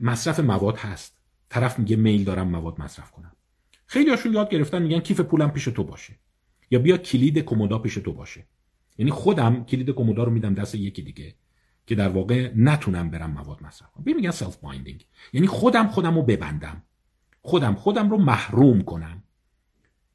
[0.00, 1.16] مصرف مواد هست.
[1.48, 3.32] طرف میگه میل دارم مواد مصرف کنم.
[3.86, 6.12] خیلی هاشون یاد گرفتن میگن کیف پولم پیش تو باشه.
[6.70, 8.44] یا بیا کلید کمودا پیش تو باشه.
[8.98, 11.34] یعنی خودم کلید کمودا رو میدم دست یکی دیگه
[11.86, 14.04] که در واقع نتونم برم مواد مصرف کنم.
[14.16, 16.82] میگن self-binding یعنی خودم خودم رو ببندم.
[17.42, 19.22] خودم خودم رو محروم کنم.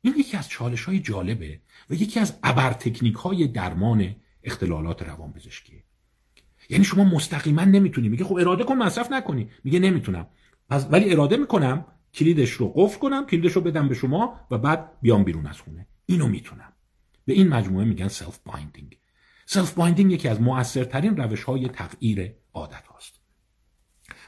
[0.01, 1.59] این یکی از چالش های جالبه
[1.89, 5.83] و یکی از ابر تکنیک های درمان اختلالات روان پزشکیه
[6.69, 8.09] یعنی شما مستقیما نمی‌تونی.
[8.09, 9.49] میگه خب اراده کن مصرف نکنی.
[9.63, 10.27] میگه نمی‌تونم.
[10.69, 14.91] پس ولی اراده می‌کنم کلیدش رو قفل کنم کلیدش رو بدم به شما و بعد
[15.01, 15.87] بیام بیرون از خونه.
[16.05, 16.73] اینو می‌تونم.
[17.29, 18.97] به این مجموعه میگن self-binding
[19.45, 23.19] self-binding یکی از موثرترین روش های تغییر عادت هاست.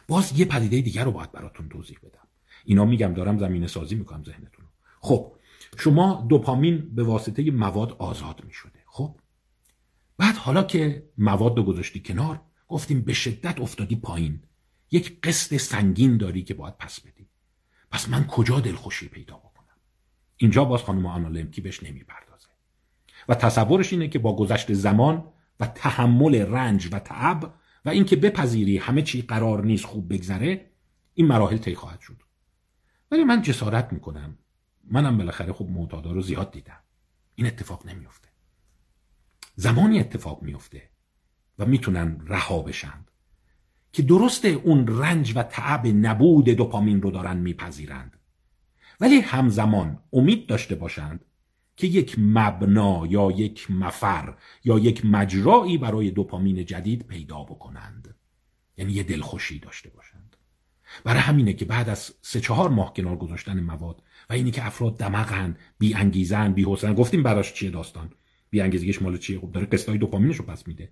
[0.08, 2.28] باز یه پدیده دیگر رو باید براتون توضیح بدم.
[2.66, 4.66] اینا میگم دارم زمینه سازی می‌کنم ذهنتون
[5.00, 5.36] خب
[5.78, 9.20] شما دوپامین به واسطه مواد آزاد می شده خب
[10.18, 14.44] بعد حالا که مواد رو گذاشتی کنار گفتیم به شدت افتادی پایین.
[14.92, 17.30] یک قسط سنگین داری که باید پس بدی.
[17.92, 19.78] پس من کجا دلخوشی پیدا بکنم؟
[20.38, 22.31] اینجا باز خانم آنا لمکی بهش نمی‌پردازه
[23.30, 25.24] و تصورش اینه که با گذشت زمان
[25.60, 27.54] و تحمل رنج و تعب
[27.86, 30.72] و اینکه بپذیری همه چی قرار نیست خوب بگذره
[31.14, 32.22] این مراحل طی خواهد شد.
[33.12, 34.38] ولی من جسارت می‌کنم.
[34.84, 36.80] منم بالاخره خب معتادا رو زیاد دیدم.
[37.36, 38.28] این اتفاق نمیفته
[39.56, 40.90] زمانی اتفاق میفته
[41.60, 43.12] و می‌تونن رها بشند
[43.94, 48.18] که درسته اون رنج و تعب نبود دوپامین رو دارن میپذیرند.
[49.00, 51.26] ولی همزمان امید داشته باشند
[51.82, 58.16] که یک مبنا یا یک مفر یا یک مجرایی برای دوپامین جدید پیدا بکنند.
[58.78, 60.36] یعنی یه دلخوشی داشته باشند.
[61.04, 64.98] برای همینه که بعد از سه چهار ماه کنار گذاشتن مواد و اینی که افراد
[64.98, 68.10] دمغن بی انگیزن بی حسن گفتیم براش چیه داستان؟
[68.50, 70.90] بی انگیزگیش مال چیه؟ خب داره قسطای دوپامینش رو پس میده.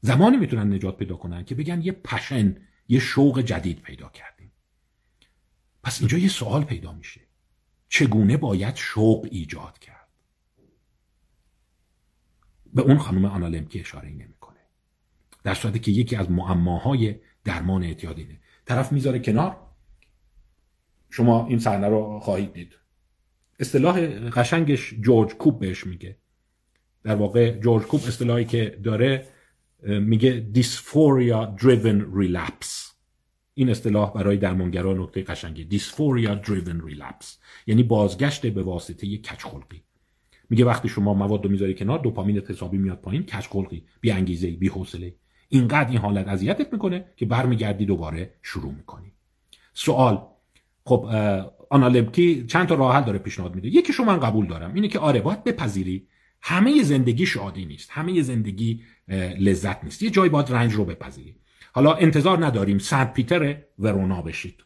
[0.00, 2.56] زمانی می‌تونن نجات پیدا کنن که بگن یه پشن
[2.88, 4.52] یه شوق جدید پیدا کردیم.
[5.82, 7.20] پس اینجا یه سوال پیدا میشه.
[7.88, 10.01] چگونه باید شوق ایجاد کرد؟
[12.72, 14.58] به اون خانم آنالمکی اشاره نمی‌کنه.
[15.44, 18.40] در صورتی که یکی از معماهای درمان اعتیاد اینه.
[18.66, 19.56] طرف می‌ذاره کنار.
[21.10, 22.72] شما این صحنه رو خواهید دید.
[23.60, 24.00] اصطلاح
[24.30, 26.16] قشنگش جورج کوب بهش میگه.
[27.02, 29.28] در واقع جورج کوب اصطلاحی که داره
[29.82, 32.92] میگه dysphoria driven relapse.
[33.54, 35.64] این اصطلاح برای درمانگران نکته قشنگی.
[35.64, 39.82] دیسفوریا دریون ریلپس یعنی بازگشت به واسطه کج خلقی
[40.52, 44.50] میگه وقتی شما مواد رو می‌ذاری کنار دوپامین حسابی میاد پایین کج خلقی بی انگیزه
[44.50, 45.14] بی حوصله
[45.48, 49.12] اینقدر این حالت اذیتت می‌کنه که برمیگردی دوباره شروع می‌کنی.
[49.74, 50.26] سوال.
[50.84, 51.04] خب
[51.70, 54.98] آنالمکی چند تا راه حل داره پیشنهاد میده؟ یکی شما من قبول دارم اینه که
[54.98, 56.08] آره باید بپذیری
[56.42, 58.82] همه زندگی شادی نیست همه زندگی
[59.38, 60.02] لذت نیست.
[60.02, 61.36] یه جایی باید رنج رو بپذیری.
[61.72, 64.64] حالا انتظار نداریم سنت پیتر ورونا بشید.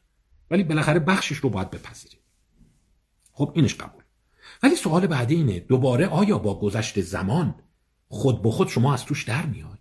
[0.50, 2.20] ولی بالاخره بخشش رو باید بپذیرید
[3.32, 4.02] خب اینش قبول.
[4.62, 7.54] ولی سوال بعدی اینه دوباره آیا با گذشت زمان
[8.08, 9.78] خود به خود شما از توش در میاد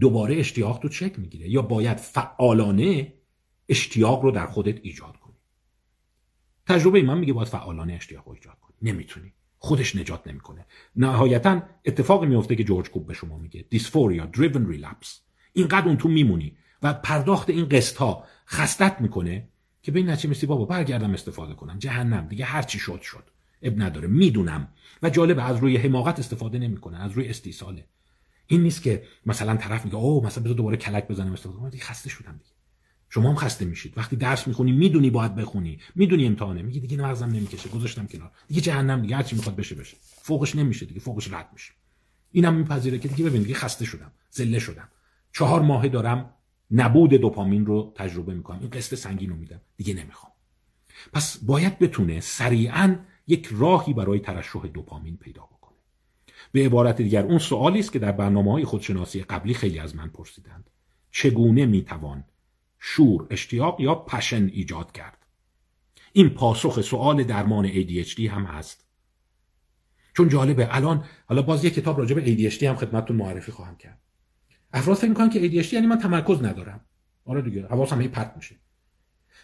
[0.00, 3.14] دوباره اشتیاق تو چک می‌گیره یا باید فعالانه
[3.68, 5.34] اشتیاق رو در خودت ایجاد کنی؟
[6.66, 8.76] تجربه من میگه باید فعالانه اشتیاق رو ایجاد کنی.
[8.82, 9.32] نمی‌تونی.
[9.58, 10.66] خودش نجات نمی‌کنه.
[10.96, 15.08] نهایتا اتفاقی میفته که جورج کوب به شما میگه دیسفوریا driven relapse.
[15.52, 19.48] اینقدر اون تو میمونی و پرداخت این قسط ها خستت می‌کنه
[19.82, 21.78] که به این نتیجه بابا برگردم استفاده کنم.
[21.78, 23.30] جهنم دیگه هر چی شد شد.
[23.64, 24.08] اب نداره.
[24.08, 24.68] می‌دونم.
[25.02, 27.84] و جالب از روی حماقت استفاده نمی‌کنه از روی استیصاله.
[28.46, 31.70] این نیست که مثلا طرف میگه اوه مثلا بذار دوباره کلک بزنم استفاده کنم.
[31.80, 32.54] خسته شدم دیگه.
[33.08, 33.98] شما هم خسته میشید.
[33.98, 35.78] وقتی درس می‌خونی می‌دونی باید بخونی.
[35.94, 36.62] می‌دونی امتحانه.
[36.62, 37.68] میگی دیگه مغزم نمی‌کشه.
[37.68, 38.30] گذاشتم کنار.
[38.48, 39.16] دیگه جهنم دیگه.
[39.16, 39.96] هرچی می‌خواد بشه بشه.
[40.00, 41.00] فوقش نمیشه دیگه.
[41.00, 41.72] فوقش رد میشه.
[42.32, 44.12] اینم میپذیره که دیگه ببین دیگه خسته شدم.
[44.30, 44.88] زله شدم.
[45.32, 46.30] چهار ماه دارم
[46.70, 48.60] نبود دوپامین رو تجربه می‌کنم.
[48.60, 49.60] این قسط سنگین رو میدم.
[49.76, 50.32] دیگه نمی‌خوام.
[51.12, 52.96] پس باید بتونه سریعا
[53.26, 55.78] یک راهی برای ترشح دوپامین پیدا بکنه.
[56.52, 60.08] به عبارت دیگر اون سوالی است که در برنامه های خودشناسی قبلی خیلی از من
[60.08, 60.70] پرسیدند.
[61.10, 62.24] چگونه می‌توان
[62.78, 65.26] شور اشتیاق یا پشن ایجاد کرد؟
[66.12, 68.86] این پاسخ سوال درمان ADHD هم هست.
[70.16, 74.00] چون جالبه الان حالا باز یه کتاب راجع به ADHD هم خدمتتون معرفی خواهم کرد.
[74.72, 76.80] افراد فکر می‌کنن که ADHD یعنی من تمرکز ندارم.
[77.24, 78.56] آره دیگه حواسم هی پرت میشه.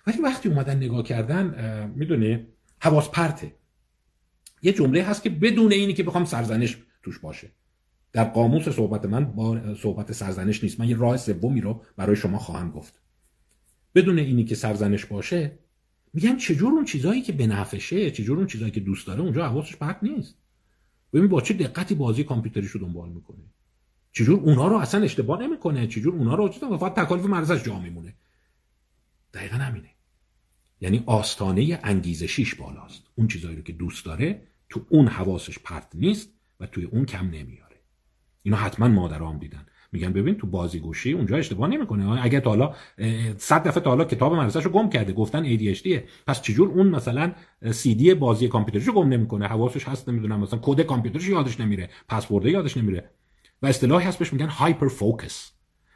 [0.06, 2.46] ولی وقتی اومدن نگاه کردن می‌دونی
[2.80, 3.59] حواس پرته.
[4.62, 7.50] یه جمله هست که بدون اینی که بخوام سرزنش توش باشه.
[8.12, 10.80] در قاموس صحبت من با صحبت سرزنش نیست.
[10.80, 13.00] من یه راه سومی رو برای شما خواهم گفت.
[13.94, 15.58] بدون اینی که سرزنش باشه
[16.12, 19.76] میگن چجور اون چیزایی که به نفشه چجور اون چیزایی که دوست داره اونجا حواسش
[19.76, 20.34] پرت نیست.
[21.12, 23.44] ببین با چه دقتی بازی کامپیوتریشو دنبال می‌کنه
[24.12, 28.14] چجور اونها رو اصلا اشتباه نمی‌کنه؟ چجور اونها رو و فقط تکالیف مرزش جا میمونه؟
[29.34, 29.88] دقیقا همینه.
[30.80, 33.02] یعنی آستانه انگیزشیش بالاست.
[33.14, 37.24] اون چیزایی رو که دوست داره تو اون حواسش پرت نیست و توی اون کم
[37.26, 37.76] نمیاره.
[38.42, 39.66] اینا حتما مادرام دیدن.
[39.92, 42.22] میگن ببین تو بازیگوشی اونجا اشتباه نمی‌کنه.
[42.22, 42.74] اگه تا حالا
[43.36, 45.88] 100 دفعه تا حالا کتاب مدرسه‌شو گم کرده گفتن ADHD
[46.26, 47.32] پس چجور اون مثلا
[47.70, 51.90] سی دی بازی کامپیوترشو گم نمی‌کنه؟ حواسش هست نمی‌دونم مثلا کد کامپیوترش یادش نمیره.
[52.08, 53.10] پسورد یادش نمیره.
[53.62, 55.52] و اصطلاحی هست بهش میگن هایپر فوکس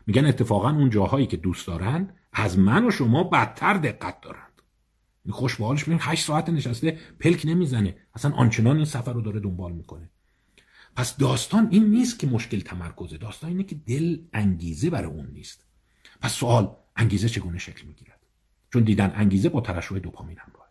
[0.06, 4.43] میگن اتفاقا اون جاهایی که دوست دارن از من و شما بدتر دقت دارند
[5.30, 7.96] خوش به حالش 8 ساعت نشسته پلک نمی‌زنه.
[8.14, 10.10] اصلا آنچنان این سفر رو داره دنبال می‌کنه.
[10.96, 13.16] پس داستان این نیست که مشکل تمرکزه.
[13.16, 15.64] داستان اینه که دل انگیزه برای اون نیست.
[16.20, 18.20] پس سوال انگیزه چگونه شکل می‌گیرد؟
[18.72, 20.68] چون دیدن انگیزه با ترشح دوپامین همراه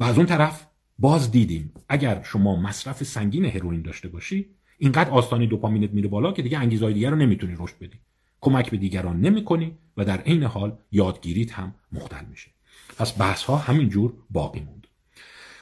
[0.00, 0.66] و از اون طرف
[0.98, 4.46] باز دیدیم اگر شما مصرف سنگین هروئین داشته باشی
[4.78, 7.98] اینقدر آستانه دوپامینت میره بالا که دیگه انگیزهای دیگر رو نمی‌تونی رشد بدی.
[8.40, 12.50] کمک به دیگران نمی‌کنی و در عین حال یادگیریت هم مختل میشه.
[12.98, 14.86] پس بحث ها همینجور باقی موند.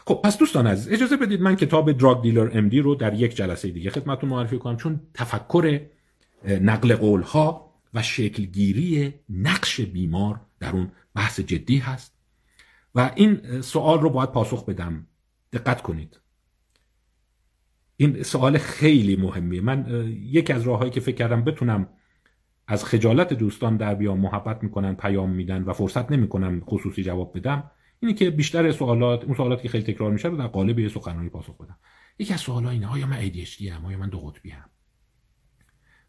[0.06, 3.68] خب پس دوستان عزیز اجازه بدید من کتاب دراگ دیلر ام رو در یک جلسه
[3.68, 5.80] دیگه خدمتتون معرفی کنم چون تفکر
[6.44, 12.16] نقل قول ها و شکلگیری نقش بیمار در اون بحث جدی هست.
[12.94, 15.06] و این سوال رو باید پاسخ بدم.
[15.52, 16.20] دقت کنید.
[17.96, 19.60] این سوال خیلی مهمیه.
[19.60, 21.88] من یکی از راههایی که فکر کردم بتونم
[22.66, 27.70] از خجالت دوستان در بیام محبت می‌کنن پیام میدن و فرصت نمی‌کنم خصوصی جواب بدم.
[28.00, 31.28] اینه که بیشتر سوالات اون سوالاتی که خیلی تکرار میشه رو در قالب یه سخنرانی
[31.28, 31.78] پاسخ بدم.
[32.18, 34.70] یکی از سوالا اینه آیا من ADHD ام؟ آیا من دو قطبی ام؟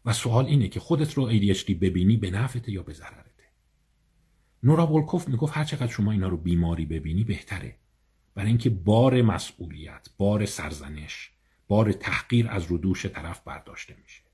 [0.04, 3.44] و سوال اینه که خودت رو ADHD ببینی به نفعته یا به ضررته؟
[4.62, 7.76] نورا بولکوف می‌گفت هر چقدر شما اینا رو بیماری ببینی بهتره.
[8.34, 11.30] برای اینکه بار مسئولیت بار سرزنش
[11.68, 14.27] بار تحقیر از رو دوش طرف برداشته میشه.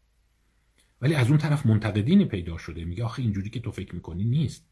[1.04, 2.84] ولی از اون طرف منتقدینی پیدا شده.
[2.84, 4.66] میگه آخه اینجوری که تو فکر می‌کنی نیست.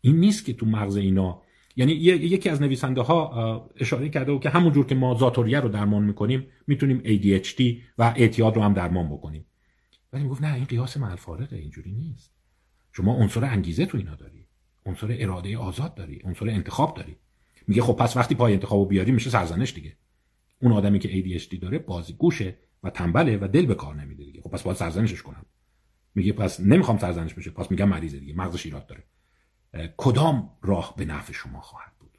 [0.00, 1.42] این نیست که تو مغز اینا
[1.76, 6.04] یعنی یکی از نویسنده ها اشاره کرده و که همونجور که ما زاتوریه رو درمان
[6.04, 7.62] می‌کنیم می‌تونیم ADHD
[7.98, 9.46] و اعتیاد رو هم درمان بکنیم.
[10.12, 12.30] ولی می‌گفت نه این قیاس فارقه اینجوری نیست.
[12.92, 14.46] شما عنصر انگیزه تو اینا داری.
[14.86, 16.20] عنصر اراده آزاد داری.
[16.24, 17.16] عنصر انتخاب داری.
[17.68, 19.96] میگه خب پس وقتی پای انتخابو بیاری میشه سرزنش دیگه.
[20.62, 24.40] اون آدمی که ADHD داره بازی گوشه و تنبله و دل به کار نمیده دیگه.
[24.40, 25.46] خب پس باید سرزنشش کنم.
[26.14, 27.50] میگه پس نمی‌خوام سرزنش بشه.
[27.50, 28.34] پس میگم مریضه دیگه.
[28.34, 29.04] مغزش ایراد داره.
[29.96, 32.18] کدام راه به نفع شما خواهد بود؟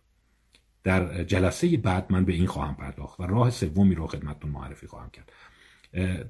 [0.83, 5.09] در جلسه بعد من به این خواهم پرداخت و راه سومی رو خدمتتون معرفی خواهم
[5.09, 5.31] کرد.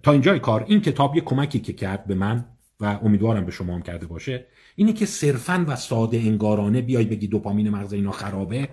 [0.03, 2.45] تا اینجای کار این کتاب یه کمکی که کرد به من
[2.79, 7.27] و امیدوارم به شما هم کرده باشه اینه که صرفا و ساده انگارانه بیای بگی
[7.27, 8.69] دوپامین مغز اینا خرابه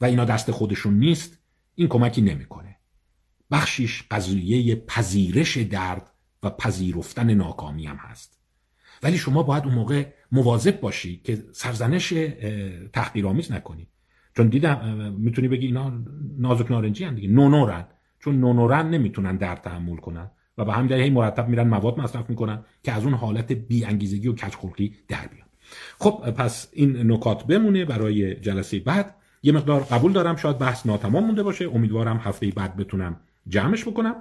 [0.00, 1.38] و اینا دست خودشون نیست
[1.74, 2.76] این کمکی نمی‌کنه.
[3.50, 6.10] بخشیش قضیه پذیرش درد
[6.44, 8.40] و پذیرفتن ناکامی هم هست.
[9.02, 12.14] ولی شما باید اون موقع مواظب باشی که سرزنش
[12.92, 13.86] تحقیرآمیز نکنی.
[14.36, 15.92] چون دیدم می‌تونی بگی اینا
[16.38, 17.28] نازک نارنجی هم دیگه.
[17.28, 17.84] نونورن.
[18.20, 22.64] چون نونورن نمی‌تونن درد تحمل کنن و به همین دلیل مرتب میرن مواد مصرف می‌کنن
[22.82, 25.46] که از اون حالت بی انگیزگی و کچخلقی در بیان.
[25.98, 29.14] خب پس این نکات بمونه برای جلسه بعد.
[29.42, 31.68] یه مقدار قبول دارم شاید بحث ناتمام مونده باشه.
[31.68, 33.16] امیدوارم هفته بعد بتونم
[33.48, 34.16] جمعش بکنم.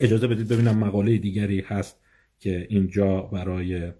[0.00, 2.00] اجازه بدید ببینم مقاله دیگری هست
[2.38, 3.92] که اینجا برای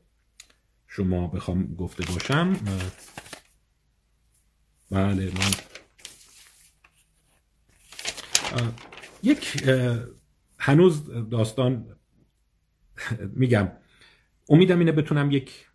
[0.87, 2.53] شما بخوام گفته باشم.
[4.91, 5.51] بله من
[9.23, 9.65] یک
[10.59, 11.97] هنوز داستان
[13.41, 13.73] میگم.
[14.49, 15.67] امیدم اینه بتونم یک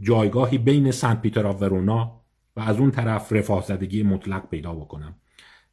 [0.00, 2.24] جایگاهی بین سنت پیتر آف ورونا
[2.56, 5.20] و از اون طرف رفاه زدگی مطلق پیدا بکنم.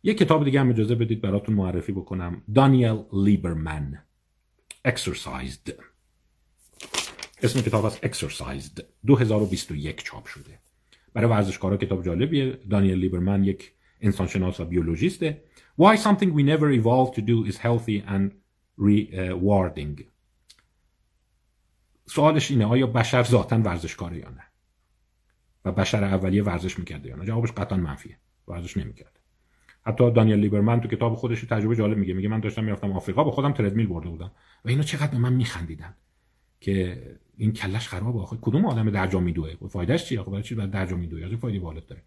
[0.04, 2.42] یک کتاب دیگه هم اجازه بدید براتون معرفی بکنم.
[2.56, 4.04] دانیل لیبرمن
[4.88, 5.72] Exercised.
[7.44, 8.84] اسم کتاب از Exercised.
[9.06, 10.60] 2021 چاپ شده.
[11.14, 12.60] برای ورزشکارا کتاب جالبیه.
[12.70, 13.72] دانیل لیبرمن یک
[14.02, 15.44] انسانشناس و بیولوژیسته.
[15.82, 18.32] Why something we never evolved to do is healthy and
[18.80, 20.04] rewarding.
[22.06, 24.44] سوالش اینه آیا بشر ذاتا ورزشکاره یا نه؟
[25.66, 28.18] و بشر اولیه ورزش می‌کرده یا نه؟ جوابش قطعا منفیه.
[28.48, 29.21] ورزش نمی‌کرده.
[29.86, 32.14] حتی دانیل لیبرمن تو کتاب خودش تجربه جالب میگه.
[32.14, 34.32] میگه من داشتم می‌رفتم آفریقا با خودم تردمیل برده بودم
[34.66, 35.96] و اینا چقدر به من میخندیدن
[36.60, 37.02] که
[37.38, 38.38] این کلش خراب آخه.
[38.42, 42.04] کدوم آدم درجا میدوه؟ فایدهش چیه خب چی بعد درجا میدوه از فایده والد داره.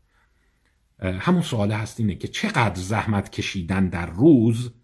[1.19, 4.75] همون سوال هست اینه که چقدر زحمت کشیدن در روز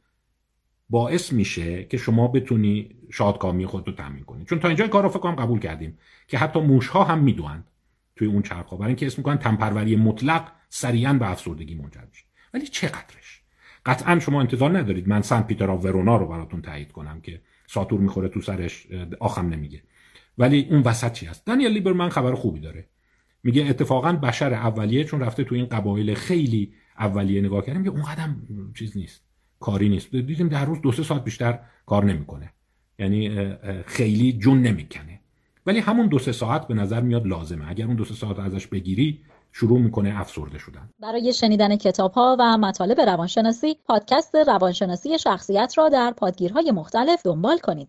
[0.90, 5.08] باعث میشه که شما بتونی شادکامی خود رو تامین کنید چون تا اینجا کار رو
[5.08, 5.98] فکر کنم قبول کردیم
[6.28, 7.64] که حتی موش ها هم می‌دونن
[8.16, 12.24] توی اون چرخ برای اینکه اسم می‌کنن تنپروری مطلق سریعا به افسردگی منجر میشه.
[12.54, 13.42] ولی چقدرش؟
[13.86, 18.00] قطعا شما انتظار ندارید من سنت پیتر آف ورونا رو براتون تایید کنم که ساتور
[18.00, 18.86] می‌خوره تو سرش
[19.20, 19.82] آخم نمیگه.
[20.38, 22.88] ولی اون وسط چی هست؟ دانیل لیبرمن خبر خوبی داره.
[23.42, 28.02] میگه اتفاقا بشر اولیه چون رفته تو این قبایل خیلی اولیه نگاه کردیم که اون
[28.02, 28.42] قدم
[28.74, 29.22] چیز نیست
[29.60, 30.16] کاری نیست.
[30.16, 32.52] دیدیم در روز دو سه ساعت بیشتر کار نمی‌کنه.
[32.98, 33.50] یعنی
[33.86, 35.20] خیلی جون نمی‌کنه.
[35.66, 37.70] ولی همون دو سه ساعت به نظر میاد لازمه.
[37.70, 39.20] اگر اون دو سه ساعت ازش بگیری
[39.52, 40.90] شروع می‌کنه افسرده شدن.
[41.00, 47.58] برای شنیدن کتاب ها و مطالب روانشناسی پادکست روانشناسی شخصیت را در پادگیرهای مختلف دنبال
[47.58, 47.88] کنید.